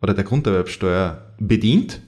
oder 0.00 0.14
der 0.14 0.24
Grunderwerbsteuer 0.24 1.34
bedient 1.38 2.00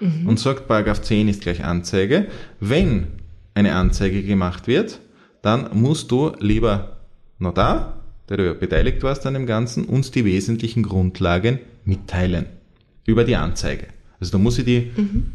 mhm. 0.00 0.28
und 0.28 0.38
sagt, 0.38 0.68
Paragraph 0.68 1.02
10 1.02 1.28
ist 1.28 1.42
gleich 1.42 1.64
Anzeige. 1.64 2.26
Wenn 2.60 3.08
eine 3.54 3.74
Anzeige 3.74 4.22
gemacht 4.22 4.66
wird, 4.66 5.00
dann 5.42 5.68
musst 5.72 6.10
du 6.10 6.32
lieber 6.38 6.98
Notar, 7.38 8.00
der 8.28 8.36
du 8.36 8.46
ja 8.46 8.54
beteiligt 8.54 9.02
warst 9.02 9.26
an 9.26 9.34
dem 9.34 9.46
Ganzen, 9.46 9.84
uns 9.84 10.10
die 10.10 10.24
wesentlichen 10.24 10.82
Grundlagen 10.82 11.60
mitteilen 11.84 12.46
über 13.06 13.24
die 13.24 13.36
Anzeige. 13.36 13.86
Also 14.20 14.32
da 14.32 14.38
muss 14.38 14.58
ich 14.58 14.64
die 14.64 14.90
mhm. 14.96 15.32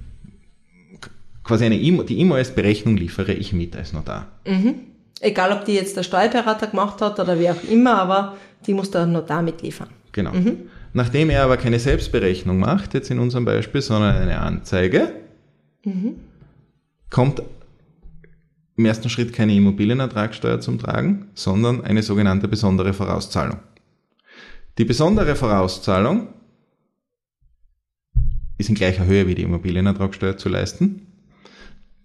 quasi 1.44 1.66
eine 1.66 1.80
IMO, 1.80 2.04
die 2.04 2.20
IMO-Berechnung 2.20 2.98
liefere 2.98 3.34
ich 3.34 3.54
mit 3.54 3.76
als 3.76 3.94
Notar. 3.94 4.28
Mhm. 4.46 4.76
Egal, 5.22 5.54
ob 5.54 5.66
die 5.66 5.74
jetzt 5.74 5.96
der 5.96 6.04
Steuerberater 6.04 6.68
gemacht 6.68 7.02
hat 7.02 7.20
oder 7.20 7.40
wie 7.40 7.50
auch 7.50 7.64
immer, 7.70 7.98
aber 7.98 8.38
die 8.68 8.74
muss 8.74 8.92
der 8.92 9.06
Notar 9.06 9.42
mitliefern. 9.42 9.88
Genau. 10.12 10.34
Mhm. 10.34 10.58
Nachdem 10.94 11.32
er 11.32 11.44
aber 11.44 11.58
keine 11.58 11.80
Selbstberechnung 11.80 12.60
macht, 12.60 12.94
jetzt 12.94 13.10
in 13.10 13.20
unserem 13.20 13.46
Beispiel, 13.46 13.82
sondern 13.82 14.16
eine 14.16 14.40
Anzeige, 14.40 15.12
mhm. 15.84 16.16
kommt 17.10 17.42
im 18.76 18.86
ersten 18.86 19.10
Schritt 19.10 19.34
keine 19.34 19.56
Immobilienertragssteuer 19.56 20.60
zum 20.60 20.80
Tragen, 20.80 21.28
sondern 21.34 21.84
eine 21.84 22.04
sogenannte 22.04 22.48
besondere 22.48 22.94
Vorauszahlung. 22.94 23.58
Die 24.78 24.86
besondere 24.86 25.36
Vorauszahlung 25.36 26.30
ist 28.58 28.70
in 28.70 28.76
gleicher 28.76 29.06
Höhe 29.06 29.28
wie 29.28 29.36
die 29.36 29.44
Immobilienertragssteuer 29.44 30.38
zu 30.38 30.50
leisten. 30.50 31.08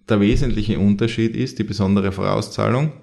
Der 0.07 0.19
wesentliche 0.19 0.79
Unterschied 0.79 1.35
ist, 1.35 1.59
die 1.59 1.63
besondere 1.63 2.11
Vorauszahlung 2.11 2.93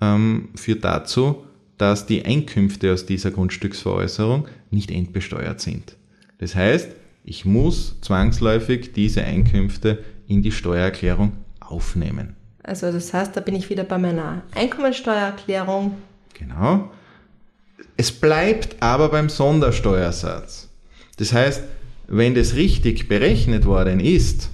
ähm, 0.00 0.50
führt 0.54 0.84
dazu, 0.84 1.45
dass 1.78 2.06
die 2.06 2.24
Einkünfte 2.24 2.92
aus 2.92 3.06
dieser 3.06 3.30
Grundstücksveräußerung 3.30 4.48
nicht 4.70 4.90
entbesteuert 4.90 5.60
sind. 5.60 5.96
Das 6.38 6.54
heißt, 6.54 6.88
ich 7.24 7.44
muss 7.44 8.00
zwangsläufig 8.00 8.92
diese 8.92 9.24
Einkünfte 9.24 10.04
in 10.28 10.42
die 10.42 10.52
Steuererklärung 10.52 11.32
aufnehmen. 11.60 12.36
Also 12.62 12.90
das 12.90 13.12
heißt, 13.12 13.36
da 13.36 13.40
bin 13.40 13.54
ich 13.54 13.70
wieder 13.70 13.84
bei 13.84 13.98
meiner 13.98 14.42
Einkommensteuererklärung. 14.54 15.96
Genau. 16.34 16.90
Es 17.96 18.12
bleibt 18.12 18.76
aber 18.80 19.08
beim 19.08 19.28
Sondersteuersatz. 19.28 20.68
Das 21.16 21.32
heißt, 21.32 21.62
wenn 22.08 22.34
das 22.34 22.54
richtig 22.54 23.08
berechnet 23.08 23.64
worden 23.64 24.00
ist, 24.00 24.50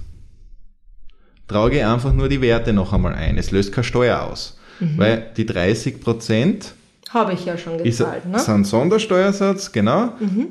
trage 1.47 1.77
ich 1.77 1.85
einfach 1.85 2.13
nur 2.13 2.29
die 2.29 2.41
Werte 2.41 2.73
noch 2.73 2.93
einmal 2.93 3.13
ein. 3.13 3.37
Es 3.37 3.51
löst 3.51 3.71
keine 3.71 3.83
Steuer 3.83 4.21
aus. 4.21 4.57
Mhm. 4.79 4.97
Weil 4.97 5.31
die 5.37 5.45
30 5.45 6.01
Prozent 6.01 6.73
habe 7.13 7.33
ich 7.33 7.45
ja 7.45 7.57
schon 7.57 7.77
gezahlt. 7.77 8.23
Ist, 8.23 8.31
ne? 8.31 8.37
ist 8.37 8.49
ein 8.49 8.63
Sondersteuersatz, 8.63 9.71
genau, 9.71 10.13
mhm. 10.19 10.47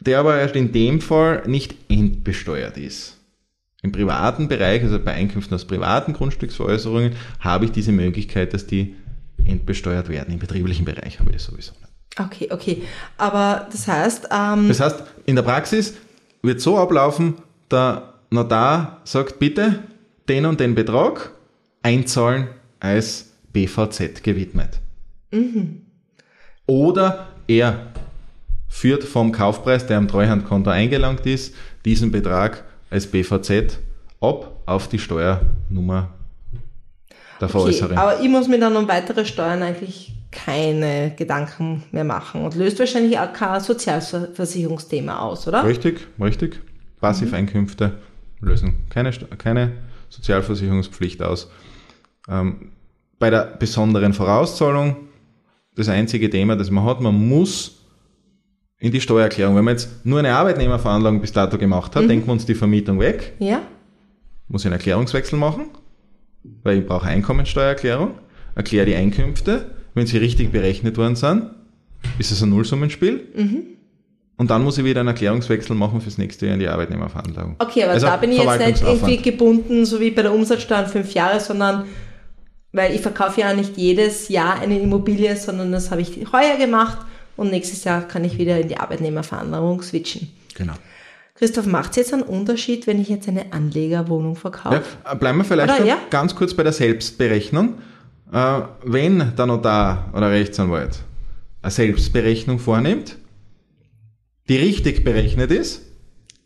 der 0.00 0.20
aber 0.20 0.38
erst 0.38 0.56
in 0.56 0.72
dem 0.72 1.00
Fall 1.00 1.42
nicht 1.46 1.76
entbesteuert 1.88 2.76
ist. 2.76 3.18
Im 3.82 3.92
privaten 3.92 4.48
Bereich, 4.48 4.82
also 4.82 4.98
bei 4.98 5.12
Einkünften 5.12 5.54
aus 5.54 5.66
privaten 5.66 6.14
Grundstücksveräußerungen, 6.14 7.12
habe 7.40 7.66
ich 7.66 7.72
diese 7.72 7.92
Möglichkeit, 7.92 8.54
dass 8.54 8.66
die 8.66 8.94
entbesteuert 9.44 10.08
werden. 10.08 10.32
Im 10.32 10.40
betrieblichen 10.40 10.86
Bereich 10.86 11.20
habe 11.20 11.30
ich 11.30 11.36
das 11.36 11.44
sowieso 11.44 11.72
nicht. 11.72 11.92
Okay, 12.18 12.48
okay. 12.50 12.82
Aber 13.18 13.68
das 13.70 13.86
heißt. 13.86 14.28
Ähm 14.30 14.68
das 14.68 14.80
heißt, 14.80 15.02
in 15.26 15.36
der 15.36 15.42
Praxis 15.42 15.94
wird 16.42 16.60
so 16.60 16.78
ablaufen, 16.78 17.34
der 17.70 18.14
Notar 18.30 19.00
sagt 19.04 19.38
bitte 19.38 19.80
den 20.28 20.46
und 20.46 20.60
den 20.60 20.74
Betrag 20.74 21.32
einzahlen 21.82 22.48
als 22.80 23.32
BVZ 23.52 24.22
gewidmet. 24.22 24.80
Mhm. 25.30 25.83
Oder 26.66 27.28
er 27.46 27.86
führt 28.68 29.04
vom 29.04 29.32
Kaufpreis, 29.32 29.86
der 29.86 29.98
am 29.98 30.08
Treuhandkonto 30.08 30.70
eingelangt 30.70 31.26
ist, 31.26 31.54
diesen 31.84 32.10
Betrag 32.10 32.64
als 32.90 33.06
BVZ 33.06 33.78
ab 34.20 34.62
auf 34.66 34.88
die 34.88 34.98
Steuernummer 34.98 36.08
der 37.40 37.48
Veräußerin. 37.48 37.96
Okay, 37.96 38.00
aber 38.00 38.20
ich 38.20 38.28
muss 38.28 38.48
mir 38.48 38.58
dann 38.58 38.76
um 38.76 38.88
weitere 38.88 39.24
Steuern 39.24 39.62
eigentlich 39.62 40.14
keine 40.30 41.14
Gedanken 41.16 41.84
mehr 41.92 42.04
machen 42.04 42.44
und 42.44 42.56
löst 42.56 42.78
wahrscheinlich 42.78 43.18
auch 43.18 43.32
kein 43.32 43.60
Sozialversicherungsthema 43.60 45.20
aus, 45.20 45.46
oder? 45.46 45.64
Richtig, 45.64 46.08
richtig. 46.20 46.60
Passiveinkünfte 47.00 47.92
mhm. 48.40 48.48
lösen 48.48 48.74
keine, 48.90 49.12
keine 49.12 49.72
Sozialversicherungspflicht 50.08 51.22
aus. 51.22 51.50
Ähm, 52.28 52.72
bei 53.18 53.30
der 53.30 53.44
besonderen 53.44 54.12
Vorauszahlung 54.12 54.96
das 55.76 55.88
einzige 55.88 56.30
Thema, 56.30 56.56
das 56.56 56.70
man 56.70 56.84
hat. 56.84 57.00
Man 57.00 57.28
muss 57.28 57.80
in 58.78 58.92
die 58.92 59.00
Steuererklärung, 59.00 59.56
wenn 59.56 59.64
man 59.64 59.74
jetzt 59.74 60.04
nur 60.04 60.18
eine 60.18 60.34
Arbeitnehmerveranlagung 60.34 61.20
bis 61.20 61.32
dato 61.32 61.58
gemacht 61.58 61.96
hat, 61.96 62.04
mhm. 62.04 62.08
denken 62.08 62.26
wir 62.26 62.32
uns 62.32 62.46
die 62.46 62.54
Vermietung 62.54 63.00
weg. 63.00 63.32
Ja. 63.38 63.62
Muss 64.48 64.62
ich 64.62 64.66
einen 64.66 64.74
Erklärungswechsel 64.74 65.38
machen, 65.38 65.66
weil 66.62 66.78
ich 66.78 66.86
brauche 66.86 67.06
Einkommensteuererklärung, 67.06 68.12
erkläre 68.54 68.86
die 68.86 68.94
Einkünfte. 68.94 69.70
Wenn 69.94 70.06
sie 70.06 70.18
richtig 70.18 70.50
berechnet 70.50 70.98
worden 70.98 71.16
sind, 71.16 71.50
ist 72.18 72.30
es 72.30 72.42
ein 72.42 72.50
Nullsummenspiel. 72.50 73.28
Mhm. 73.34 73.62
Und 74.36 74.50
dann 74.50 74.64
muss 74.64 74.76
ich 74.78 74.84
wieder 74.84 75.00
einen 75.00 75.08
Erklärungswechsel 75.08 75.76
machen 75.76 76.00
fürs 76.00 76.18
nächste 76.18 76.46
Jahr 76.46 76.54
in 76.54 76.60
die 76.60 76.68
Arbeitnehmerveranlagung. 76.68 77.54
Okay, 77.60 77.84
aber 77.84 77.92
also 77.92 78.06
da 78.06 78.16
bin 78.16 78.32
ich 78.32 78.38
jetzt 78.42 78.58
nicht 78.58 78.82
irgendwie 78.82 79.18
gebunden, 79.18 79.86
so 79.86 80.00
wie 80.00 80.10
bei 80.10 80.22
der 80.22 80.34
Umsatzsteuer 80.34 80.86
fünf 80.86 81.14
Jahre, 81.14 81.38
sondern 81.38 81.84
Weil 82.74 82.92
ich 82.94 83.00
verkaufe 83.00 83.40
ja 83.40 83.54
nicht 83.54 83.76
jedes 83.76 84.28
Jahr 84.28 84.60
eine 84.60 84.78
Immobilie, 84.80 85.36
sondern 85.36 85.70
das 85.70 85.90
habe 85.92 86.02
ich 86.02 86.10
heuer 86.32 86.56
gemacht 86.58 86.98
und 87.36 87.50
nächstes 87.50 87.84
Jahr 87.84 88.02
kann 88.02 88.24
ich 88.24 88.36
wieder 88.36 88.58
in 88.60 88.66
die 88.68 88.76
Arbeitnehmerveränderung 88.76 89.80
switchen. 89.80 90.28
Genau. 90.56 90.74
Christoph, 91.36 91.66
macht 91.66 91.90
es 91.90 91.96
jetzt 91.96 92.12
einen 92.12 92.22
Unterschied, 92.24 92.86
wenn 92.88 93.00
ich 93.00 93.08
jetzt 93.08 93.28
eine 93.28 93.52
Anlegerwohnung 93.52 94.34
verkaufe? 94.36 94.82
Ja, 95.04 95.14
bleiben 95.14 95.38
wir 95.38 95.44
vielleicht 95.44 95.80
Oder, 95.80 95.86
ja? 95.86 95.98
ganz 96.10 96.34
kurz 96.34 96.52
bei 96.52 96.64
der 96.64 96.72
Selbstberechnung. 96.72 97.78
Äh, 98.32 98.60
wenn 98.84 99.32
der 99.36 99.46
Notar 99.46 100.10
oder 100.12 100.30
Rechtsanwalt 100.30 100.98
eine 101.62 101.70
Selbstberechnung 101.70 102.58
vornimmt, 102.58 103.16
die 104.48 104.56
richtig 104.56 105.04
berechnet 105.04 105.50
ist, 105.52 105.82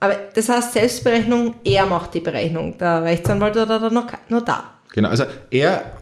Aber 0.01 0.15
das 0.35 0.49
heißt, 0.49 0.75
Selbstberechnung, 0.75 1.55
er 1.65 1.87
macht 1.87 2.15
die 2.15 2.21
Berechnung, 2.21 2.77
der 2.79 3.03
Rechtsanwalt 3.03 3.57
oder 3.57 3.81
der 3.81 3.91
Notar. 4.29 4.75
genau, 4.93 5.09
also 5.09 5.25
er, 5.51 5.98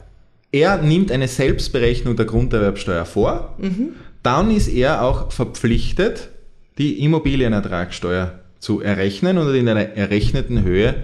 er 0.53 0.79
nimmt 0.79 1.11
eine 1.13 1.29
Selbstberechnung 1.29 2.17
der 2.17 2.27
Grunderwerbsteuer 2.27 3.05
vor, 3.05 3.57
dann 4.23 4.51
ist 4.51 4.69
er 4.69 5.03
auch 5.03 5.33
verpflichtet, 5.33 6.31
die 6.79 7.03
Immobilienertragssteuer 7.05 8.41
zu 8.59 8.81
errechnen 8.81 9.39
und 9.39 9.55
in 9.55 9.69
einer 9.69 9.97
errechneten 9.97 10.63
Höhe 10.63 10.95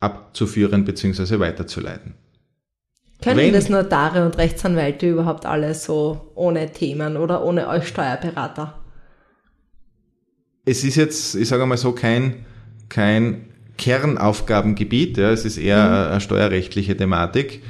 abzuführen 0.00 0.84
bzw. 0.84 1.38
weiterzuleiten. 1.38 2.14
Können 3.22 3.38
Wenn- 3.38 3.52
das 3.52 3.68
Notare 3.68 4.24
und 4.26 4.36
Rechtsanwälte 4.36 5.08
überhaupt 5.08 5.46
alle 5.46 5.74
so 5.74 6.32
ohne 6.34 6.72
Themen 6.72 7.16
oder 7.16 7.44
ohne 7.44 7.68
euch 7.68 7.86
Steuerberater? 7.86 8.78
es 10.64 10.84
ist 10.84 10.96
jetzt, 10.96 11.34
ich 11.34 11.48
sage 11.48 11.66
mal 11.66 11.76
so, 11.76 11.92
kein, 11.92 12.46
kein 12.88 13.46
Kernaufgabengebiet, 13.78 15.18
ja, 15.18 15.30
es 15.30 15.44
ist 15.44 15.58
eher 15.58 16.10
eine 16.10 16.20
steuerrechtliche 16.20 16.96
Thematik. 16.96 17.62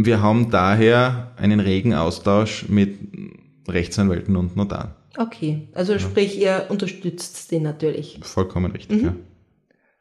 Wir 0.00 0.22
haben 0.22 0.50
daher 0.50 1.32
einen 1.36 1.58
regen 1.60 1.92
Austausch 1.92 2.66
mit 2.68 2.98
Rechtsanwälten 3.68 4.36
und 4.36 4.56
Notaren. 4.56 4.90
Okay, 5.16 5.68
also 5.74 5.98
sprich, 5.98 6.38
ihr 6.38 6.66
unterstützt 6.68 7.50
den 7.50 7.64
natürlich. 7.64 8.20
Vollkommen 8.22 8.70
richtig, 8.70 9.02
ja. 9.02 9.14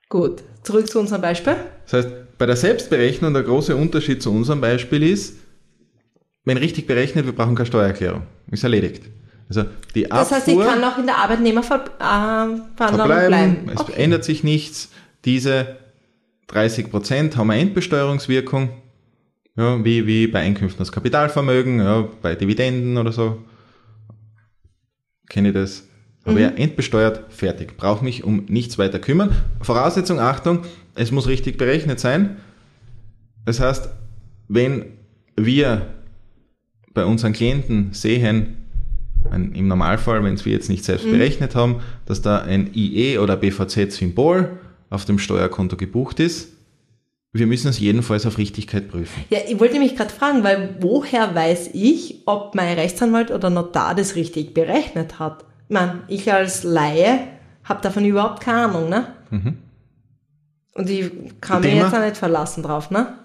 Gut, 0.09 0.43
zurück 0.61 0.87
zu 0.87 0.99
unserem 0.99 1.21
Beispiel. 1.21 1.55
Das 1.85 1.93
heißt, 2.05 2.09
bei 2.37 2.45
der 2.45 2.55
Selbstberechnung 2.55 3.33
der 3.33 3.41
große 3.43 3.75
Unterschied 3.75 4.21
zu 4.21 4.31
unserem 4.31 4.61
Beispiel 4.61 5.01
ist, 5.01 5.37
wenn 6.45 6.57
richtig 6.57 6.85
berechnet, 6.85 7.25
wir 7.25 7.33
brauchen 7.33 7.55
keine 7.55 7.65
Steuererklärung. 7.65 8.21
Ist 8.51 8.63
erledigt. 8.63 9.03
Also 9.49 9.63
die 9.95 10.03
Das 10.03 10.31
heißt, 10.31 10.47
Abfuhr 10.47 10.63
ich 10.63 10.69
kann 10.69 10.83
auch 10.83 10.97
in 10.97 11.07
der 11.07 11.17
Arbeitnehmerverhandlung 11.17 12.67
verbleiben, 12.75 13.27
bleiben. 13.27 13.69
es 13.73 13.81
Okay. 13.81 13.93
ändert 14.03 14.23
sich 14.23 14.43
nichts. 14.43 14.91
Diese 15.25 15.77
30 16.47 16.91
Prozent 16.91 17.35
haben 17.35 17.49
eine 17.49 17.61
Endbesteuerungswirkung, 17.61 18.69
ja, 19.57 19.83
wie, 19.83 20.05
wie 20.07 20.27
bei 20.27 20.39
Einkünften 20.39 20.81
aus 20.81 20.91
Kapitalvermögen, 20.91 21.79
ja, 21.79 22.07
bei 22.21 22.35
Dividenden 22.35 22.97
oder 22.97 23.11
so. 23.11 23.41
Kenne 25.29 25.49
ich 25.49 25.53
das. 25.53 25.83
Aber 26.23 26.39
ja, 26.39 26.49
entbesteuert, 26.49 27.31
fertig. 27.33 27.77
Brauche 27.77 28.03
mich 28.03 28.23
um 28.23 28.45
nichts 28.49 28.77
weiter 28.77 28.99
kümmern. 28.99 29.31
Voraussetzung, 29.61 30.19
Achtung, 30.19 30.63
es 30.95 31.11
muss 31.11 31.27
richtig 31.27 31.57
berechnet 31.57 31.99
sein. 31.99 32.37
Das 33.45 33.59
heißt, 33.61 33.89
wenn 34.49 34.85
wir 35.37 35.87
bei 36.93 37.05
unseren 37.05 37.31
Klienten 37.33 37.93
sehen, 37.93 38.57
ein- 39.31 39.53
im 39.53 39.67
Normalfall, 39.67 40.23
wenn 40.23 40.33
es 40.33 40.45
wir 40.45 40.51
jetzt 40.53 40.69
nicht 40.69 40.83
selbst 40.83 41.09
berechnet 41.09 41.55
haben, 41.55 41.77
dass 42.05 42.21
da 42.21 42.39
ein 42.41 42.71
IE 42.73 43.17
oder 43.19 43.37
BVZ-Symbol 43.37 44.51
auf 44.89 45.05
dem 45.05 45.19
Steuerkonto 45.19 45.77
gebucht 45.77 46.19
ist, 46.19 46.53
wir 47.33 47.47
müssen 47.47 47.67
es 47.67 47.79
jedenfalls 47.79 48.25
auf 48.25 48.37
Richtigkeit 48.37 48.89
prüfen. 48.89 49.23
Ja, 49.29 49.39
ich 49.47 49.59
wollte 49.59 49.79
mich 49.79 49.95
gerade 49.95 50.13
fragen, 50.13 50.43
weil 50.43 50.75
woher 50.79 51.35
weiß 51.35 51.71
ich, 51.73 52.23
ob 52.25 52.55
mein 52.55 52.77
Rechtsanwalt 52.77 53.31
oder 53.31 53.49
Notar 53.49 53.95
das 53.95 54.15
richtig 54.15 54.53
berechnet 54.53 55.19
hat? 55.19 55.45
Ich 55.69 55.73
meine, 55.73 56.01
ich 56.07 56.31
als 56.31 56.63
Laie 56.63 57.19
habe 57.63 57.81
davon 57.81 58.05
überhaupt 58.05 58.41
keine 58.41 58.65
Ahnung, 58.65 58.89
ne? 58.89 59.07
Und 60.73 60.89
ich 60.89 61.11
kann 61.41 61.61
mich 61.61 61.73
jetzt 61.73 61.93
auch 61.93 61.99
nicht 61.99 62.17
verlassen 62.17 62.63
drauf, 62.63 62.91
ne? 62.91 63.17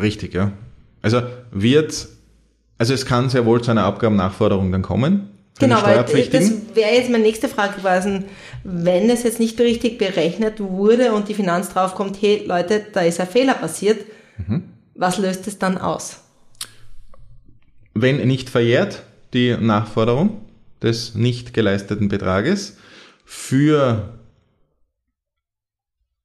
Richtig, 0.00 0.34
ja. 0.34 0.52
Also 1.02 1.22
wird, 1.50 2.08
also 2.78 2.94
es 2.94 3.06
kann 3.06 3.28
sehr 3.28 3.44
wohl 3.44 3.62
zu 3.62 3.70
einer 3.70 3.84
Abgabennachforderung 3.84 4.70
dann 4.72 4.82
kommen. 4.82 5.30
Genau, 5.58 5.82
weil 5.82 6.02
das 6.04 6.52
wäre 6.74 6.94
jetzt 6.94 7.10
meine 7.10 7.22
nächste 7.22 7.48
Frage 7.48 7.80
gewesen. 7.80 8.24
Wenn 8.64 9.08
es 9.08 9.22
jetzt 9.22 9.38
nicht 9.38 9.60
richtig 9.60 9.98
berechnet 9.98 10.58
wurde 10.58 11.12
und 11.12 11.28
die 11.28 11.34
Finanz 11.34 11.68
draufkommt, 11.68 12.16
hey 12.20 12.44
Leute, 12.46 12.84
da 12.92 13.02
ist 13.02 13.20
ein 13.20 13.28
Fehler 13.28 13.54
passiert, 13.54 14.04
Mhm. 14.36 14.64
was 14.96 15.18
löst 15.18 15.46
es 15.46 15.58
dann 15.58 15.78
aus? 15.78 16.20
wenn 17.96 18.26
nicht 18.26 18.50
verjährt, 18.50 19.04
die 19.34 19.56
Nachforderung 19.56 20.40
des 20.82 21.14
nicht 21.14 21.54
geleisteten 21.54 22.08
Betrages 22.08 22.76
für 23.24 24.18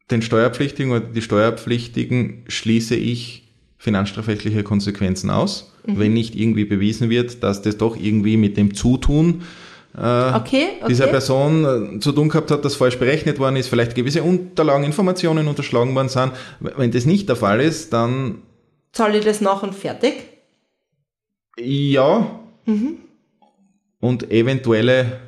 den 0.09 0.23
Steuerpflichtigen 0.23 0.91
oder 0.91 1.01
die 1.05 1.21
Steuerpflichtigen 1.21 2.43
schließe 2.47 2.95
ich 2.95 3.48
finanzstrafrechtliche 3.79 4.63
Konsequenzen 4.63 5.31
aus, 5.31 5.73
wenn 5.85 6.13
nicht 6.13 6.35
irgendwie 6.35 6.65
bewiesen 6.65 7.09
wird, 7.09 7.41
dass 7.41 7.63
das 7.63 7.77
doch 7.77 7.97
irgendwie 7.97 8.37
mit 8.37 8.57
dem 8.57 8.75
Zutun 8.75 9.41
äh, 9.97 10.01
Okay, 10.01 10.67
okay. 10.77 10.87
dieser 10.87 11.07
Person 11.07 11.95
äh, 11.95 11.99
zu 11.99 12.11
tun 12.11 12.29
gehabt 12.29 12.51
hat, 12.51 12.63
dass 12.63 12.75
falsch 12.75 12.99
berechnet 12.99 13.39
worden 13.39 13.55
ist, 13.55 13.69
vielleicht 13.69 13.95
gewisse 13.95 14.21
Unterlagen, 14.21 14.83
Informationen 14.83 15.47
unterschlagen 15.47 15.95
worden 15.95 16.09
sind. 16.09 16.33
Wenn 16.59 16.91
das 16.91 17.05
nicht 17.05 17.27
der 17.27 17.35
Fall 17.35 17.59
ist, 17.59 17.91
dann 17.91 18.43
Zahle 18.91 19.19
ich 19.19 19.25
das 19.25 19.41
nach 19.41 19.63
und 19.63 19.73
fertig? 19.73 20.13
Ja. 21.57 22.39
Und 23.99 24.31
eventuelle 24.31 25.19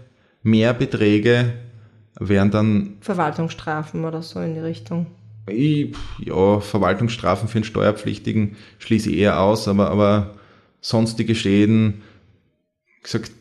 Mehrbeträge 0.43 1.53
wären 2.19 2.51
dann 2.51 2.97
Verwaltungsstrafen 3.01 4.05
oder 4.05 4.21
so 4.21 4.39
in 4.39 4.53
die 4.53 4.59
Richtung. 4.59 5.07
Ich, 5.47 5.95
ja, 6.19 6.59
Verwaltungsstrafen 6.59 7.47
für 7.47 7.55
einen 7.55 7.63
Steuerpflichtigen 7.63 8.55
schließe 8.79 9.09
ich 9.09 9.17
eher 9.17 9.39
aus, 9.41 9.67
aber, 9.67 9.89
aber 9.89 10.35
sonstige 10.81 11.35
Schäden, 11.35 12.01
gesagt, 13.03 13.31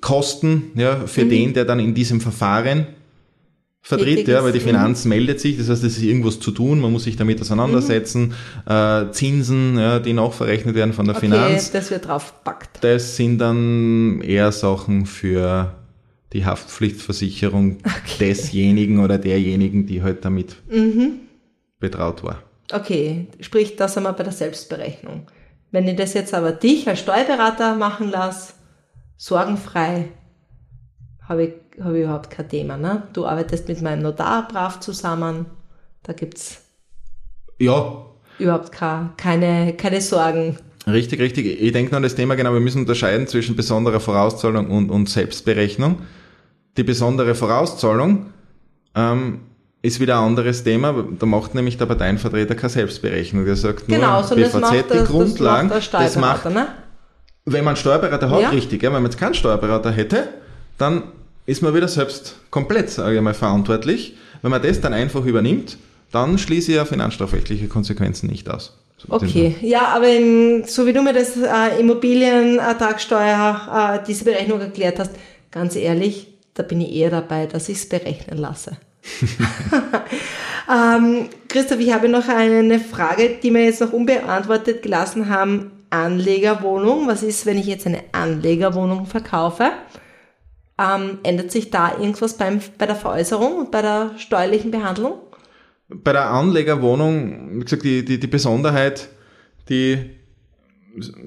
Kosten 0.00 0.70
ja, 0.74 1.06
für 1.06 1.24
den, 1.24 1.54
der 1.54 1.64
dann 1.64 1.80
in 1.80 1.94
diesem 1.94 2.20
Verfahren 2.20 2.86
vertritt, 3.82 4.28
ja, 4.28 4.44
weil 4.44 4.52
die 4.52 4.60
mhm. 4.60 4.64
Finanz 4.64 5.04
meldet 5.06 5.40
sich, 5.40 5.56
das 5.56 5.68
heißt, 5.68 5.82
es 5.82 5.96
ist 5.96 6.02
irgendwas 6.02 6.38
zu 6.38 6.50
tun, 6.50 6.80
man 6.80 6.92
muss 6.92 7.04
sich 7.04 7.16
damit 7.16 7.40
auseinandersetzen, 7.40 8.34
äh, 8.66 9.10
Zinsen, 9.10 9.78
ja, 9.78 9.98
die 9.98 10.12
nachverrechnet 10.12 10.74
werden 10.74 10.92
von 10.92 11.06
der 11.06 11.16
Okay, 11.16 11.26
Finanz. 11.26 11.70
das 11.70 11.90
wird 11.90 12.06
draufpackt. 12.06 12.84
Das 12.84 13.16
sind 13.16 13.38
dann 13.38 14.20
eher 14.20 14.52
Sachen 14.52 15.06
für 15.06 15.74
die 16.32 16.44
Haftpflichtversicherung 16.46 17.78
desjenigen 18.20 19.00
oder 19.00 19.18
derjenigen, 19.18 19.86
die 19.86 20.02
halt 20.02 20.24
damit 20.24 20.56
betraut 21.78 22.22
war. 22.22 22.42
Okay, 22.72 23.26
sprich, 23.40 23.76
das 23.76 23.96
wir 23.96 24.12
bei 24.12 24.22
der 24.22 24.32
Selbstberechnung. 24.32 25.26
Wenn 25.72 25.88
ich 25.88 25.96
das 25.96 26.14
jetzt 26.14 26.34
aber 26.34 26.52
dich 26.52 26.88
als 26.88 27.00
Steuerberater 27.00 27.74
machen 27.74 28.10
lasse, 28.10 28.52
sorgenfrei, 29.16 30.08
habe 31.22 31.44
ich, 31.44 31.52
habe 31.82 31.98
ich 31.98 32.04
überhaupt 32.04 32.30
kein 32.30 32.48
Thema. 32.48 32.76
Ne? 32.76 33.04
Du 33.12 33.26
arbeitest 33.26 33.68
mit 33.68 33.80
meinem 33.82 34.02
Notar 34.02 34.48
brav 34.48 34.80
zusammen, 34.80 35.46
da 36.02 36.12
gibt's 36.12 36.62
Ja, 37.58 38.04
überhaupt 38.38 38.72
keine, 38.72 39.10
keine, 39.16 39.74
keine 39.76 40.00
Sorgen. 40.00 40.56
richtig, 40.86 41.20
richtig. 41.20 41.60
Ich 41.60 41.72
denke 41.72 41.90
noch 41.92 41.98
an 41.98 42.02
das 42.02 42.14
Thema 42.14 42.34
genau, 42.36 42.52
wir 42.52 42.60
müssen 42.60 42.80
unterscheiden 42.82 43.26
zwischen 43.26 43.54
besonderer 43.56 44.00
Vorauszahlung 44.00 44.70
und, 44.70 44.90
und 44.90 45.08
Selbstberechnung. 45.08 46.02
Die 46.76 46.82
besondere 46.82 47.34
Vorauszahlung 47.34 48.26
ähm, 48.94 49.40
ist 49.82 50.00
wieder 50.00 50.18
ein 50.20 50.28
anderes 50.28 50.62
Thema. 50.62 51.04
Da 51.18 51.26
macht 51.26 51.54
nämlich 51.54 51.78
der 51.78 51.86
Parteienvertreter 51.86 52.54
keine 52.54 52.70
Selbstberechnung. 52.70 53.44
Der 53.44 53.56
sagt 53.56 53.88
nur, 53.88 53.98
Genau, 53.98 54.22
so 54.22 54.34
das 54.34 54.52
BVZ, 54.52 54.60
macht, 54.60 54.74
die 54.90 54.98
das 54.98 55.08
Grundlagen. 55.08 55.68
macht 55.68 55.92
der 55.92 56.00
das 56.00 56.16
macht 56.16 56.44
ne? 56.46 56.68
Wenn 57.46 57.64
man 57.64 57.68
einen 57.72 57.76
Steuerberater 57.76 58.30
hat, 58.30 58.40
Ja. 58.42 58.48
richtig, 58.50 58.82
ja, 58.82 58.92
wenn 58.92 59.02
man 59.02 59.10
jetzt 59.10 59.18
keinen 59.18 59.34
Steuerberater 59.34 59.90
hätte, 59.90 60.28
dann 60.78 61.04
ist 61.46 61.62
man 61.62 61.74
wieder 61.74 61.88
selbst 61.88 62.36
komplett, 62.50 62.90
sage 62.90 63.16
ich 63.16 63.22
mal, 63.22 63.34
verantwortlich. 63.34 64.16
Wenn 64.42 64.50
man 64.50 64.62
das 64.62 64.80
dann 64.80 64.92
einfach 64.92 65.24
übernimmt, 65.24 65.78
dann 66.12 66.38
schließe 66.38 66.70
ich 66.72 66.76
ja 66.76 66.84
finanzstrafrechtliche 66.84 67.68
Konsequenzen 67.68 68.28
nicht 68.28 68.48
aus. 68.50 68.76
Okay, 69.08 69.56
ja, 69.62 69.88
aber 69.96 70.08
in, 70.08 70.64
so 70.66 70.86
wie 70.86 70.92
du 70.92 71.02
mir 71.02 71.14
das 71.14 71.34
äh, 71.36 71.80
Immobilienertragssteuer, 71.80 73.98
äh, 74.02 74.06
diese 74.06 74.24
Berechnung 74.24 74.60
erklärt 74.60 74.98
hast, 74.98 75.12
ganz 75.50 75.76
ehrlich, 75.76 76.28
da 76.60 76.66
bin 76.66 76.80
ich 76.80 76.92
eher 76.94 77.10
dabei, 77.10 77.46
dass 77.46 77.68
ich 77.68 77.78
es 77.78 77.88
berechnen 77.88 78.38
lasse. 78.38 78.76
ähm, 80.70 81.28
Christoph, 81.48 81.80
ich 81.80 81.92
habe 81.92 82.08
noch 82.08 82.28
eine 82.28 82.78
Frage, 82.80 83.38
die 83.42 83.52
wir 83.52 83.64
jetzt 83.64 83.80
noch 83.80 83.92
unbeantwortet 83.92 84.82
gelassen 84.82 85.28
haben. 85.28 85.72
Anlegerwohnung. 85.90 87.08
Was 87.08 87.22
ist, 87.22 87.46
wenn 87.46 87.58
ich 87.58 87.66
jetzt 87.66 87.86
eine 87.86 88.04
Anlegerwohnung 88.12 89.06
verkaufe? 89.06 89.72
Ähm, 90.78 91.18
ändert 91.22 91.50
sich 91.50 91.70
da 91.70 91.98
irgendwas 91.98 92.36
beim, 92.36 92.60
bei 92.78 92.86
der 92.86 92.94
Veräußerung 92.94 93.56
und 93.56 93.70
bei 93.70 93.82
der 93.82 94.12
steuerlichen 94.18 94.70
Behandlung? 94.70 95.14
bei 95.90 96.12
der 96.12 96.30
Anlegerwohnung, 96.30 97.58
wie 97.58 97.64
gesagt, 97.64 97.84
die, 97.84 98.04
die, 98.04 98.20
die 98.20 98.26
Besonderheit, 98.26 99.08
die 99.68 99.98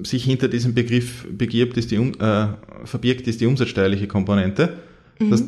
sich 0.02 0.24
hinter 0.24 0.48
diesem 0.48 0.74
Begriff 0.74 1.26
begirbt, 1.30 1.76
ist 1.76 1.90
die, 1.90 1.96
äh, 1.96 2.46
verbirgt, 2.84 3.26
ist 3.26 3.40
die 3.40 3.46
umsatzsteuerliche 3.46 4.06
Komponente. 4.06 4.78
Mhm. 5.18 5.30
Das, 5.30 5.44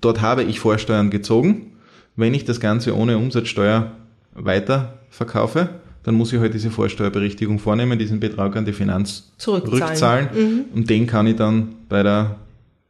dort 0.00 0.20
habe 0.20 0.42
ich 0.42 0.60
Vorsteuern 0.60 1.10
gezogen. 1.10 1.72
Wenn 2.16 2.34
ich 2.34 2.44
das 2.44 2.60
Ganze 2.60 2.96
ohne 2.96 3.18
Umsatzsteuer 3.18 3.92
weiter 4.34 4.98
verkaufe, 5.10 5.68
dann 6.02 6.14
muss 6.14 6.32
ich 6.32 6.40
halt 6.40 6.54
diese 6.54 6.70
Vorsteuerberichtigung 6.70 7.58
vornehmen, 7.58 7.98
diesen 7.98 8.20
Betrag 8.20 8.56
an 8.56 8.64
die 8.64 8.72
Finanz 8.72 9.32
zurückzahlen 9.38 10.28
mhm. 10.34 10.64
und 10.74 10.90
den 10.90 11.06
kann 11.06 11.26
ich 11.26 11.36
dann 11.36 11.76
bei 11.88 12.02
der 12.02 12.36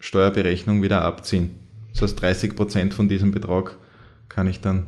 Steuerberechnung 0.00 0.82
wieder 0.82 1.02
abziehen. 1.02 1.50
Das 1.92 2.02
heißt, 2.02 2.20
30 2.20 2.56
Prozent 2.56 2.94
von 2.94 3.08
diesem 3.08 3.32
Betrag 3.32 3.76
kann 4.28 4.46
ich 4.46 4.61
dann 4.61 4.87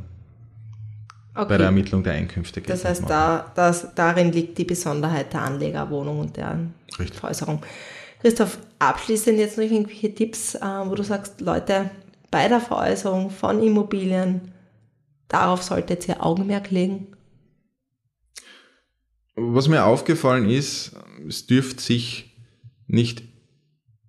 okay. 1.35 1.45
bei 1.49 1.57
der 1.57 1.67
Ermittlung 1.67 2.03
der 2.03 2.13
Einkünfte 2.13 2.61
Das 2.61 2.83
heißt, 2.83 3.03
da, 3.07 3.51
das, 3.55 3.93
darin 3.93 4.31
liegt 4.31 4.57
die 4.57 4.65
Besonderheit 4.65 5.33
der 5.33 5.43
Anlegerwohnung 5.43 6.19
und 6.19 6.37
der 6.37 6.59
Richtig. 6.99 7.19
Veräußerung. 7.19 7.61
Christoph, 8.25 8.57
abschließend 8.79 9.37
jetzt 9.37 9.55
noch 9.55 9.65
irgendwelche 9.65 10.11
Tipps, 10.11 10.55
äh, 10.55 10.59
wo 10.59 10.95
du 10.95 11.03
sagst, 11.03 11.41
Leute, 11.41 11.91
bei 12.31 12.47
der 12.47 12.59
Veräußerung 12.59 13.29
von 13.29 13.61
Immobilien, 13.61 14.41
darauf 15.27 15.61
solltet 15.61 16.07
ihr 16.07 16.25
Augenmerk 16.25 16.71
legen? 16.71 17.09
Was 19.35 19.67
mir 19.67 19.85
aufgefallen 19.85 20.49
ist, 20.49 20.95
es 21.27 21.45
dürfte 21.45 21.83
sich 21.83 22.35
nicht 22.87 23.21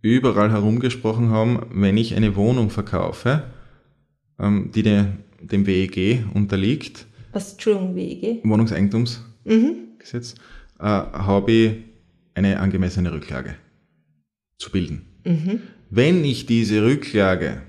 überall 0.01 0.51
herumgesprochen 0.51 1.29
haben, 1.29 1.67
wenn 1.75 1.99
ich 1.99 2.15
eine 2.15 2.37
Wohnung 2.37 2.71
verkaufe, 2.71 3.43
ähm, 4.39 4.71
die 4.75 4.83
dem 4.83 5.67
WEG 5.67 6.25
unterliegt. 6.33 7.05
Was, 7.33 7.53
Entschuldigung, 7.53 7.95
WEG? 7.95 8.43
Wohnungseigentumsgesetz, 8.45 10.37
mhm. 10.37 10.41
äh, 10.81 10.87
habe 10.87 11.53
ich 11.53 11.75
eine 12.33 12.61
angemessene 12.61 13.13
Rücklage 13.13 13.57
zu 14.59 14.71
bilden. 14.71 15.07
Mhm. 15.25 15.63
Wenn 15.91 16.25
ich 16.25 16.47
diese 16.47 16.85
Rücklage 16.85 17.63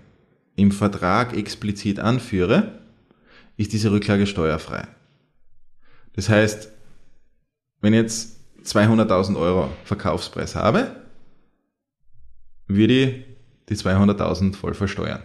im 0.55 0.71
Vertrag 0.71 1.35
explizit 1.35 1.99
anführe, 1.99 2.79
ist 3.57 3.73
diese 3.73 3.91
Rücklage 3.91 4.27
steuerfrei. 4.27 4.87
Das 6.13 6.29
heißt, 6.29 6.71
wenn 7.81 7.93
ich 7.93 8.01
jetzt 8.01 8.39
200.000 8.63 9.37
Euro 9.37 9.69
Verkaufspreis 9.83 10.55
habe, 10.55 10.95
würde 12.67 12.93
ich 12.93 13.25
die 13.69 13.75
200.000 13.75 14.55
voll 14.55 14.73
versteuern. 14.73 15.23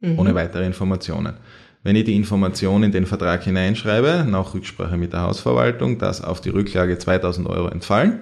Mhm. 0.00 0.18
Ohne 0.18 0.34
weitere 0.34 0.66
Informationen. 0.66 1.34
Wenn 1.82 1.96
ich 1.96 2.04
die 2.04 2.16
Information 2.16 2.82
in 2.82 2.92
den 2.92 3.06
Vertrag 3.06 3.44
hineinschreibe, 3.44 4.26
nach 4.28 4.52
Rücksprache 4.52 4.96
mit 4.96 5.12
der 5.12 5.22
Hausverwaltung, 5.22 5.98
dass 5.98 6.22
auf 6.22 6.40
die 6.40 6.50
Rücklage 6.50 6.96
2.000 6.96 7.46
Euro 7.46 7.68
entfallen, 7.68 8.20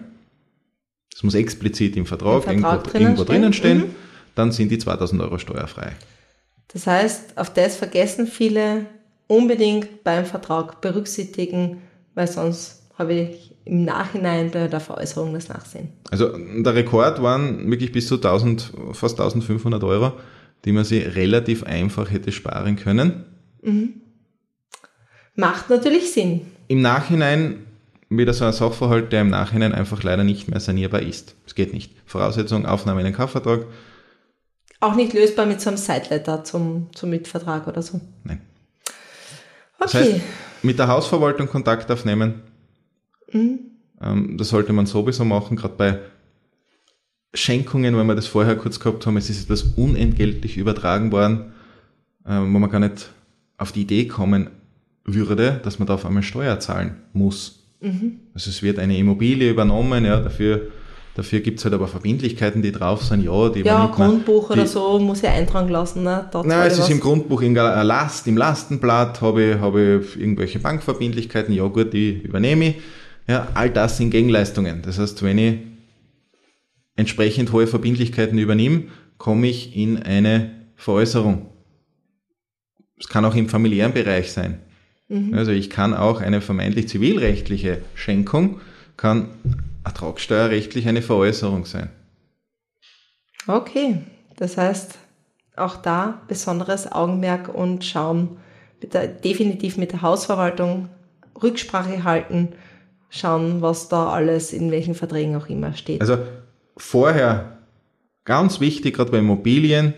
das 1.16 1.22
muss 1.22 1.34
explizit 1.34 1.96
im 1.96 2.04
Vertrag, 2.04 2.46
Im 2.46 2.60
Vertrag 2.60 2.74
irgendwo, 2.74 2.90
drinnen, 2.90 3.02
irgendwo 3.04 3.24
drinnen 3.24 3.52
stehen, 3.54 3.78
mhm. 3.78 3.94
dann 4.34 4.52
sind 4.52 4.68
die 4.68 4.76
2.000 4.76 5.18
Euro 5.22 5.38
steuerfrei. 5.38 5.92
Das 6.68 6.86
heißt, 6.86 7.38
auf 7.38 7.50
das 7.54 7.76
vergessen 7.76 8.26
viele 8.26 8.84
unbedingt 9.26 10.04
beim 10.04 10.26
Vertrag 10.26 10.82
berücksichtigen, 10.82 11.78
weil 12.14 12.26
sonst 12.26 12.82
habe 12.98 13.14
ich 13.14 13.54
im 13.64 13.86
Nachhinein 13.86 14.50
bei 14.50 14.68
der 14.68 14.80
Veräußerung 14.80 15.32
das 15.32 15.48
Nachsehen. 15.48 15.88
Also 16.10 16.36
der 16.36 16.74
Rekord 16.74 17.22
waren 17.22 17.70
wirklich 17.70 17.92
bis 17.92 18.08
zu 18.08 18.16
1000, 18.16 18.72
fast 18.92 19.18
1500 19.18 19.82
Euro, 19.84 20.12
die 20.66 20.72
man 20.72 20.84
sich 20.84 21.16
relativ 21.16 21.64
einfach 21.64 22.10
hätte 22.10 22.30
sparen 22.30 22.76
können. 22.76 23.24
Mhm. 23.62 24.02
Macht 25.34 25.70
natürlich 25.70 26.12
Sinn. 26.12 26.42
Im 26.68 26.82
Nachhinein 26.82 27.65
wieder 28.08 28.32
so 28.32 28.44
ein 28.44 28.52
Sachverhalt, 28.52 29.12
der 29.12 29.22
im 29.22 29.30
Nachhinein 29.30 29.74
einfach 29.74 30.02
leider 30.02 30.24
nicht 30.24 30.48
mehr 30.48 30.60
sanierbar 30.60 31.02
ist. 31.02 31.34
Es 31.46 31.54
geht 31.54 31.72
nicht. 31.72 31.92
Voraussetzung, 32.04 32.66
Aufnahme 32.66 33.00
in 33.00 33.06
den 33.06 33.14
Kaufvertrag. 33.14 33.66
Auch 34.80 34.94
nicht 34.94 35.12
lösbar 35.12 35.46
mit 35.46 35.60
so 35.60 35.70
einem 35.70 35.78
Sideletter 35.78 36.44
zum, 36.44 36.88
zum 36.94 37.10
Mitvertrag 37.10 37.66
oder 37.66 37.82
so? 37.82 38.00
Nein. 38.24 38.42
Okay. 39.78 39.80
Das 39.80 39.94
heißt, 39.94 40.20
mit 40.62 40.78
der 40.78 40.88
Hausverwaltung 40.88 41.48
Kontakt 41.48 41.90
aufnehmen, 41.90 42.42
Mhm. 43.32 43.58
Ähm, 44.00 44.38
das 44.38 44.48
sollte 44.48 44.72
man 44.72 44.86
sowieso 44.86 45.24
machen, 45.24 45.56
gerade 45.56 45.74
bei 45.76 45.98
Schenkungen, 47.34 47.96
wenn 47.96 48.06
wir 48.06 48.14
das 48.14 48.26
vorher 48.26 48.56
kurz 48.56 48.80
gehabt 48.80 49.06
haben, 49.06 49.16
es 49.16 49.30
ist 49.30 49.44
etwas 49.44 49.62
unentgeltlich 49.76 50.56
übertragen 50.56 51.12
worden, 51.12 51.52
ähm, 52.26 52.52
wo 52.54 52.58
man 52.58 52.70
gar 52.70 52.80
nicht 52.80 53.10
auf 53.58 53.72
die 53.72 53.82
Idee 53.82 54.06
kommen 54.06 54.50
würde, 55.04 55.60
dass 55.62 55.78
man 55.78 55.86
da 55.86 55.94
auf 55.94 56.06
einmal 56.06 56.22
Steuer 56.22 56.58
zahlen 56.60 57.02
muss. 57.12 57.55
Mhm. 57.80 58.20
Also 58.34 58.50
es 58.50 58.62
wird 58.62 58.78
eine 58.78 58.96
Immobilie 58.96 59.50
übernommen, 59.50 60.04
ja, 60.04 60.20
dafür, 60.20 60.68
dafür 61.14 61.40
gibt 61.40 61.58
es 61.58 61.64
halt 61.64 61.74
aber 61.74 61.88
Verbindlichkeiten, 61.88 62.62
die 62.62 62.72
drauf 62.72 63.04
sind, 63.04 63.22
ja, 63.22 63.48
die 63.48 63.60
Ja, 63.60 63.86
Grundbuch 63.86 64.48
man, 64.48 64.58
die, 64.58 64.60
oder 64.60 64.68
so 64.68 64.98
muss 64.98 65.22
ich 65.22 65.28
eintragen 65.28 65.68
lassen. 65.68 66.02
Ne? 66.02 66.28
Nein, 66.44 66.70
es 66.70 66.78
ist 66.78 66.90
im 66.90 67.00
Grundbuch 67.00 67.42
in 67.42 67.54
Last, 67.54 68.26
im 68.26 68.36
Lastenblatt 68.36 69.20
habe 69.20 69.42
ich, 69.44 69.58
habe 69.58 70.02
ich 70.02 70.20
irgendwelche 70.20 70.58
Bankverbindlichkeiten, 70.58 71.54
ja 71.54 71.66
gut, 71.66 71.92
die 71.92 72.12
übernehme 72.12 72.68
ich. 72.68 72.74
Ja, 73.28 73.48
all 73.54 73.70
das 73.70 73.96
sind 73.96 74.10
Gegenleistungen. 74.10 74.82
Das 74.82 74.98
heißt, 74.98 75.22
wenn 75.22 75.38
ich 75.38 75.56
entsprechend 76.94 77.52
hohe 77.52 77.66
Verbindlichkeiten 77.66 78.38
übernehme, 78.38 78.84
komme 79.18 79.48
ich 79.48 79.76
in 79.76 80.02
eine 80.02 80.52
Veräußerung. 80.76 81.50
Es 82.98 83.08
kann 83.08 83.24
auch 83.24 83.34
im 83.34 83.48
familiären 83.48 83.92
Bereich 83.92 84.32
sein. 84.32 84.60
Mhm. 85.08 85.34
Also 85.34 85.52
ich 85.52 85.70
kann 85.70 85.94
auch 85.94 86.20
eine 86.20 86.40
vermeintlich 86.40 86.88
zivilrechtliche 86.88 87.82
Schenkung, 87.94 88.60
kann 88.96 89.28
ertragssteuerrechtlich 89.84 90.88
eine 90.88 91.02
Veräußerung 91.02 91.64
sein. 91.64 91.90
Okay, 93.46 93.98
das 94.36 94.56
heißt, 94.56 94.98
auch 95.56 95.76
da 95.76 96.22
besonderes 96.28 96.90
Augenmerk 96.90 97.54
und 97.54 97.84
schauen, 97.84 98.36
bitte 98.80 99.08
definitiv 99.08 99.76
mit 99.76 99.92
der 99.92 100.02
Hausverwaltung 100.02 100.88
Rücksprache 101.40 102.04
halten 102.04 102.50
schauen, 103.08 103.62
was 103.62 103.88
da 103.88 104.10
alles 104.10 104.52
in 104.52 104.70
welchen 104.70 104.94
Verträgen 104.94 105.36
auch 105.36 105.48
immer 105.48 105.74
steht. 105.74 106.00
Also 106.00 106.18
vorher 106.76 107.58
ganz 108.24 108.60
wichtig, 108.60 108.96
gerade 108.96 109.10
bei 109.10 109.18
Immobilien, 109.18 109.94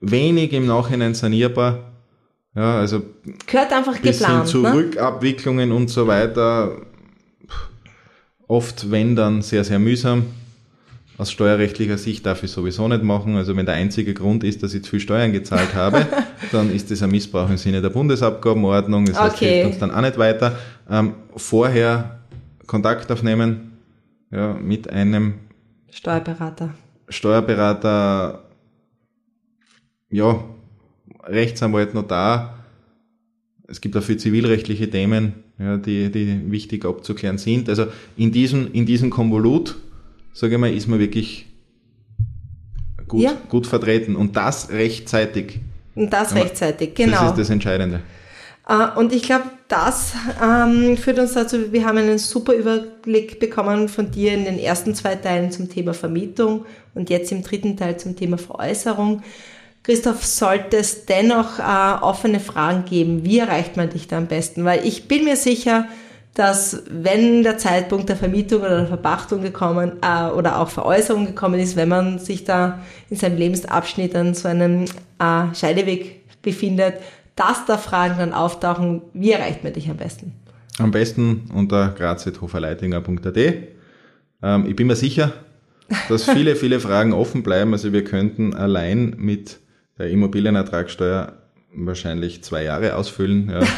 wenig 0.00 0.52
im 0.52 0.66
Nachhinein 0.66 1.14
sanierbar. 1.14 1.91
Ja, 2.54 2.80
also 2.80 3.02
gehört 3.46 3.72
einfach 3.72 3.98
bis 3.98 4.18
geplant. 4.18 4.42
Hin 4.42 4.46
zu 4.46 4.62
ne? 4.62 4.74
Rückabwicklungen 4.74 5.72
und 5.72 5.88
so 5.88 6.06
weiter. 6.06 6.76
Oft, 8.46 8.90
wenn 8.90 9.16
dann 9.16 9.40
sehr, 9.42 9.64
sehr 9.64 9.78
mühsam. 9.78 10.24
Aus 11.16 11.30
steuerrechtlicher 11.30 11.98
Sicht 11.98 12.26
darf 12.26 12.42
ich 12.42 12.50
sowieso 12.50 12.88
nicht 12.88 13.02
machen. 13.02 13.36
Also 13.36 13.56
wenn 13.56 13.64
der 13.64 13.76
einzige 13.76 14.12
Grund 14.12 14.44
ist, 14.44 14.62
dass 14.62 14.74
ich 14.74 14.82
zu 14.82 14.90
viel 14.90 15.00
Steuern 15.00 15.32
gezahlt 15.32 15.74
habe, 15.74 16.06
dann 16.52 16.70
ist 16.74 16.90
das 16.90 17.02
ein 17.02 17.10
Missbrauch 17.10 17.48
im 17.48 17.56
Sinne 17.56 17.80
der 17.80 17.90
Bundesabgabenordnung. 17.90 19.06
Das 19.06 19.20
heißt, 19.20 19.36
okay. 19.36 19.54
hilft 19.54 19.66
uns 19.68 19.78
dann 19.78 19.90
auch 19.90 20.00
nicht 20.00 20.18
weiter. 20.18 20.58
Ähm, 20.90 21.14
vorher 21.36 22.18
Kontakt 22.66 23.10
aufnehmen 23.10 23.72
ja, 24.30 24.54
mit 24.54 24.90
einem 24.90 25.34
Steuerberater. 25.90 26.70
Steuerberater, 27.08 28.42
ja, 30.10 30.42
Rechtsanwalt, 31.24 31.94
Notar. 31.94 32.58
Es 33.68 33.80
gibt 33.80 33.96
auch 33.96 34.02
für 34.02 34.16
zivilrechtliche 34.16 34.90
Themen, 34.90 35.34
ja, 35.58 35.76
die, 35.76 36.10
die 36.10 36.50
wichtig 36.50 36.84
abzuklären 36.84 37.38
sind. 37.38 37.68
Also 37.68 37.86
in 38.16 38.32
diesem, 38.32 38.72
in 38.72 38.84
diesem 38.86 39.10
Konvolut, 39.10 39.76
sage 40.32 40.54
ich 40.54 40.60
mal, 40.60 40.72
ist 40.72 40.88
man 40.88 40.98
wirklich 40.98 41.46
gut, 43.08 43.22
ja. 43.22 43.32
gut 43.48 43.66
vertreten 43.66 44.16
und 44.16 44.36
das 44.36 44.70
rechtzeitig. 44.70 45.60
Und 45.94 46.12
das 46.12 46.34
rechtzeitig, 46.34 46.94
genau. 46.94 47.20
Das 47.20 47.30
ist 47.30 47.38
das 47.38 47.50
Entscheidende. 47.50 48.00
Äh, 48.68 48.98
und 48.98 49.12
ich 49.12 49.22
glaube, 49.22 49.44
das 49.68 50.14
ähm, 50.42 50.96
führt 50.96 51.18
uns 51.18 51.32
dazu, 51.32 51.72
wir 51.72 51.86
haben 51.86 51.98
einen 51.98 52.18
super 52.18 52.54
Überblick 52.54 53.40
bekommen 53.40 53.88
von 53.88 54.10
dir 54.10 54.34
in 54.34 54.44
den 54.44 54.58
ersten 54.58 54.94
zwei 54.94 55.14
Teilen 55.16 55.50
zum 55.50 55.68
Thema 55.68 55.94
Vermietung 55.94 56.66
und 56.94 57.10
jetzt 57.10 57.32
im 57.32 57.42
dritten 57.42 57.76
Teil 57.76 57.98
zum 57.98 58.16
Thema 58.16 58.38
Veräußerung. 58.38 59.22
Christoph, 59.82 60.24
sollte 60.24 60.76
es 60.76 61.06
dennoch 61.06 61.58
äh, 61.58 62.02
offene 62.02 62.38
Fragen 62.38 62.84
geben, 62.84 63.24
wie 63.24 63.38
erreicht 63.38 63.76
man 63.76 63.90
dich 63.90 64.06
da 64.06 64.18
am 64.18 64.28
besten? 64.28 64.64
Weil 64.64 64.86
ich 64.86 65.08
bin 65.08 65.24
mir 65.24 65.36
sicher, 65.36 65.86
dass 66.34 66.84
wenn 66.88 67.42
der 67.42 67.58
Zeitpunkt 67.58 68.08
der 68.08 68.16
Vermietung 68.16 68.60
oder 68.60 68.78
der 68.78 68.86
Verpachtung 68.86 69.42
gekommen 69.42 69.92
äh, 70.02 70.30
oder 70.30 70.60
auch 70.60 70.68
Veräußerung 70.68 71.26
gekommen 71.26 71.58
ist, 71.60 71.76
wenn 71.76 71.88
man 71.88 72.18
sich 72.18 72.44
da 72.44 72.80
in 73.10 73.16
seinem 73.16 73.36
Lebensabschnitt 73.36 74.14
an 74.14 74.34
so 74.34 74.48
einem 74.48 74.84
äh, 75.18 75.54
Scheideweg 75.54 76.22
befindet, 76.42 76.94
dass 77.36 77.66
da 77.66 77.76
Fragen 77.76 78.16
dann 78.18 78.32
auftauchen, 78.32 79.02
wie 79.12 79.32
erreicht 79.32 79.64
man 79.64 79.72
dich 79.72 79.90
am 79.90 79.96
besten? 79.96 80.32
Am 80.78 80.90
besten 80.90 81.50
unter 81.52 81.88
graz.hoferleitinger.at. 81.88 83.36
Ähm, 84.42 84.66
ich 84.66 84.76
bin 84.76 84.86
mir 84.86 84.96
sicher, 84.96 85.32
dass 86.08 86.24
viele, 86.24 86.56
viele 86.56 86.80
Fragen 86.80 87.12
offen 87.12 87.42
bleiben. 87.42 87.72
Also 87.72 87.92
wir 87.92 88.04
könnten 88.04 88.54
allein 88.54 89.14
mit 89.18 89.58
der 90.02 90.10
Immobilienertragssteuer 90.10 91.34
wahrscheinlich 91.72 92.42
zwei 92.42 92.64
Jahre 92.64 92.96
ausfüllen. 92.96 93.50
Ja. 93.50 93.60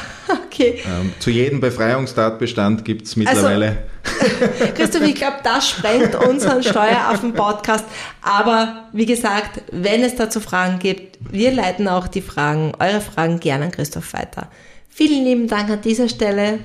Okay. 0.54 0.80
Ähm, 0.86 1.12
zu 1.18 1.30
jedem 1.30 1.58
Befreiungstatbestand 1.58 2.84
gibt 2.84 3.06
es 3.06 3.16
mittlerweile. 3.16 3.78
Also, 4.20 4.72
Christoph, 4.76 5.02
ich 5.02 5.16
glaube, 5.16 5.38
das 5.42 5.68
sprengt 5.68 6.14
unseren 6.14 6.62
Steueraffen-Podcast. 6.62 7.84
Aber 8.22 8.84
wie 8.92 9.04
gesagt, 9.04 9.62
wenn 9.72 10.04
es 10.04 10.14
dazu 10.14 10.38
Fragen 10.38 10.78
gibt, 10.78 11.18
wir 11.28 11.50
leiten 11.50 11.88
auch 11.88 12.06
die 12.06 12.20
Fragen, 12.20 12.70
eure 12.78 13.00
Fragen 13.00 13.40
gerne 13.40 13.64
an 13.64 13.70
Christoph 13.72 14.12
weiter. 14.12 14.48
Vielen 14.88 15.24
lieben 15.24 15.48
Dank 15.48 15.70
an 15.70 15.80
dieser 15.80 16.08
Stelle 16.08 16.60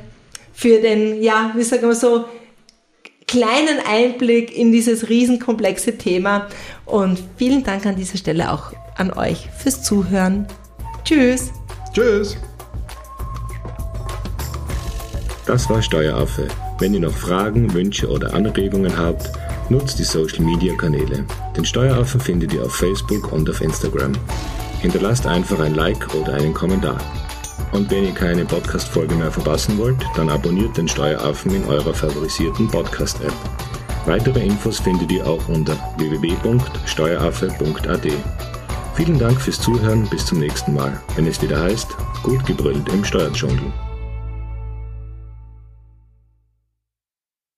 für 0.53 0.79
den, 0.79 1.23
ja, 1.23 1.51
wie 1.55 1.63
sagen 1.63 1.87
wir 1.87 1.95
so, 1.95 2.25
kleinen 3.25 3.79
Einblick 3.87 4.55
in 4.55 4.71
dieses 4.71 5.09
riesenkomplexe 5.09 5.97
Thema. 5.97 6.47
Und 6.85 7.23
vielen 7.37 7.63
Dank 7.63 7.87
an 7.87 7.95
dieser 7.95 8.19
Stelle 8.19 8.51
auch 8.51 8.71
an 8.99 9.11
euch 9.13 9.49
fürs 9.57 9.83
Zuhören. 9.83 10.47
Tschüss. 11.03 11.51
Tschüss. 11.93 12.37
Das 15.45 15.69
war 15.69 15.81
Steueraffe. 15.81 16.47
Wenn 16.77 16.93
ihr 16.93 16.99
noch 16.99 17.11
Fragen, 17.11 17.73
Wünsche 17.73 18.07
oder 18.07 18.33
Anregungen 18.33 18.95
habt, 18.95 19.31
nutzt 19.69 19.97
die 19.97 20.03
Social 20.03 20.41
Media 20.41 20.75
Kanäle. 20.75 21.25
Den 21.57 21.65
Steueraffen 21.65 22.21
findet 22.21 22.53
ihr 22.53 22.63
auf 22.63 22.75
Facebook 22.75 23.31
und 23.31 23.49
auf 23.49 23.61
Instagram. 23.61 24.11
Hinterlasst 24.79 25.25
einfach 25.25 25.59
ein 25.59 25.73
Like 25.73 26.13
oder 26.13 26.35
einen 26.35 26.53
Kommentar. 26.53 26.99
Und 27.71 27.89
wenn 27.91 28.05
ihr 28.05 28.13
keine 28.13 28.45
Podcast-Folge 28.45 29.15
mehr 29.15 29.31
verpassen 29.31 29.77
wollt, 29.77 29.97
dann 30.15 30.29
abonniert 30.29 30.77
den 30.77 30.87
Steueraffen 30.87 31.53
in 31.53 31.65
eurer 31.65 31.93
favorisierten 31.93 32.67
Podcast-App. 32.67 33.33
Weitere 34.05 34.45
Infos 34.45 34.79
findet 34.79 35.11
ihr 35.11 35.27
auch 35.27 35.45
unter 35.49 35.75
www.steueraffe.at. 35.97 38.48
Vielen 38.99 39.17
Dank 39.17 39.39
fürs 39.39 39.61
Zuhören, 39.61 40.09
bis 40.09 40.25
zum 40.25 40.39
nächsten 40.39 40.73
Mal, 40.73 41.01
wenn 41.15 41.25
es 41.25 41.41
wieder 41.41 41.61
heißt, 41.61 41.87
gut 42.21 42.45
gebrüllt 42.45 42.89
im 42.89 43.05
Steuerdschungel. 43.05 43.71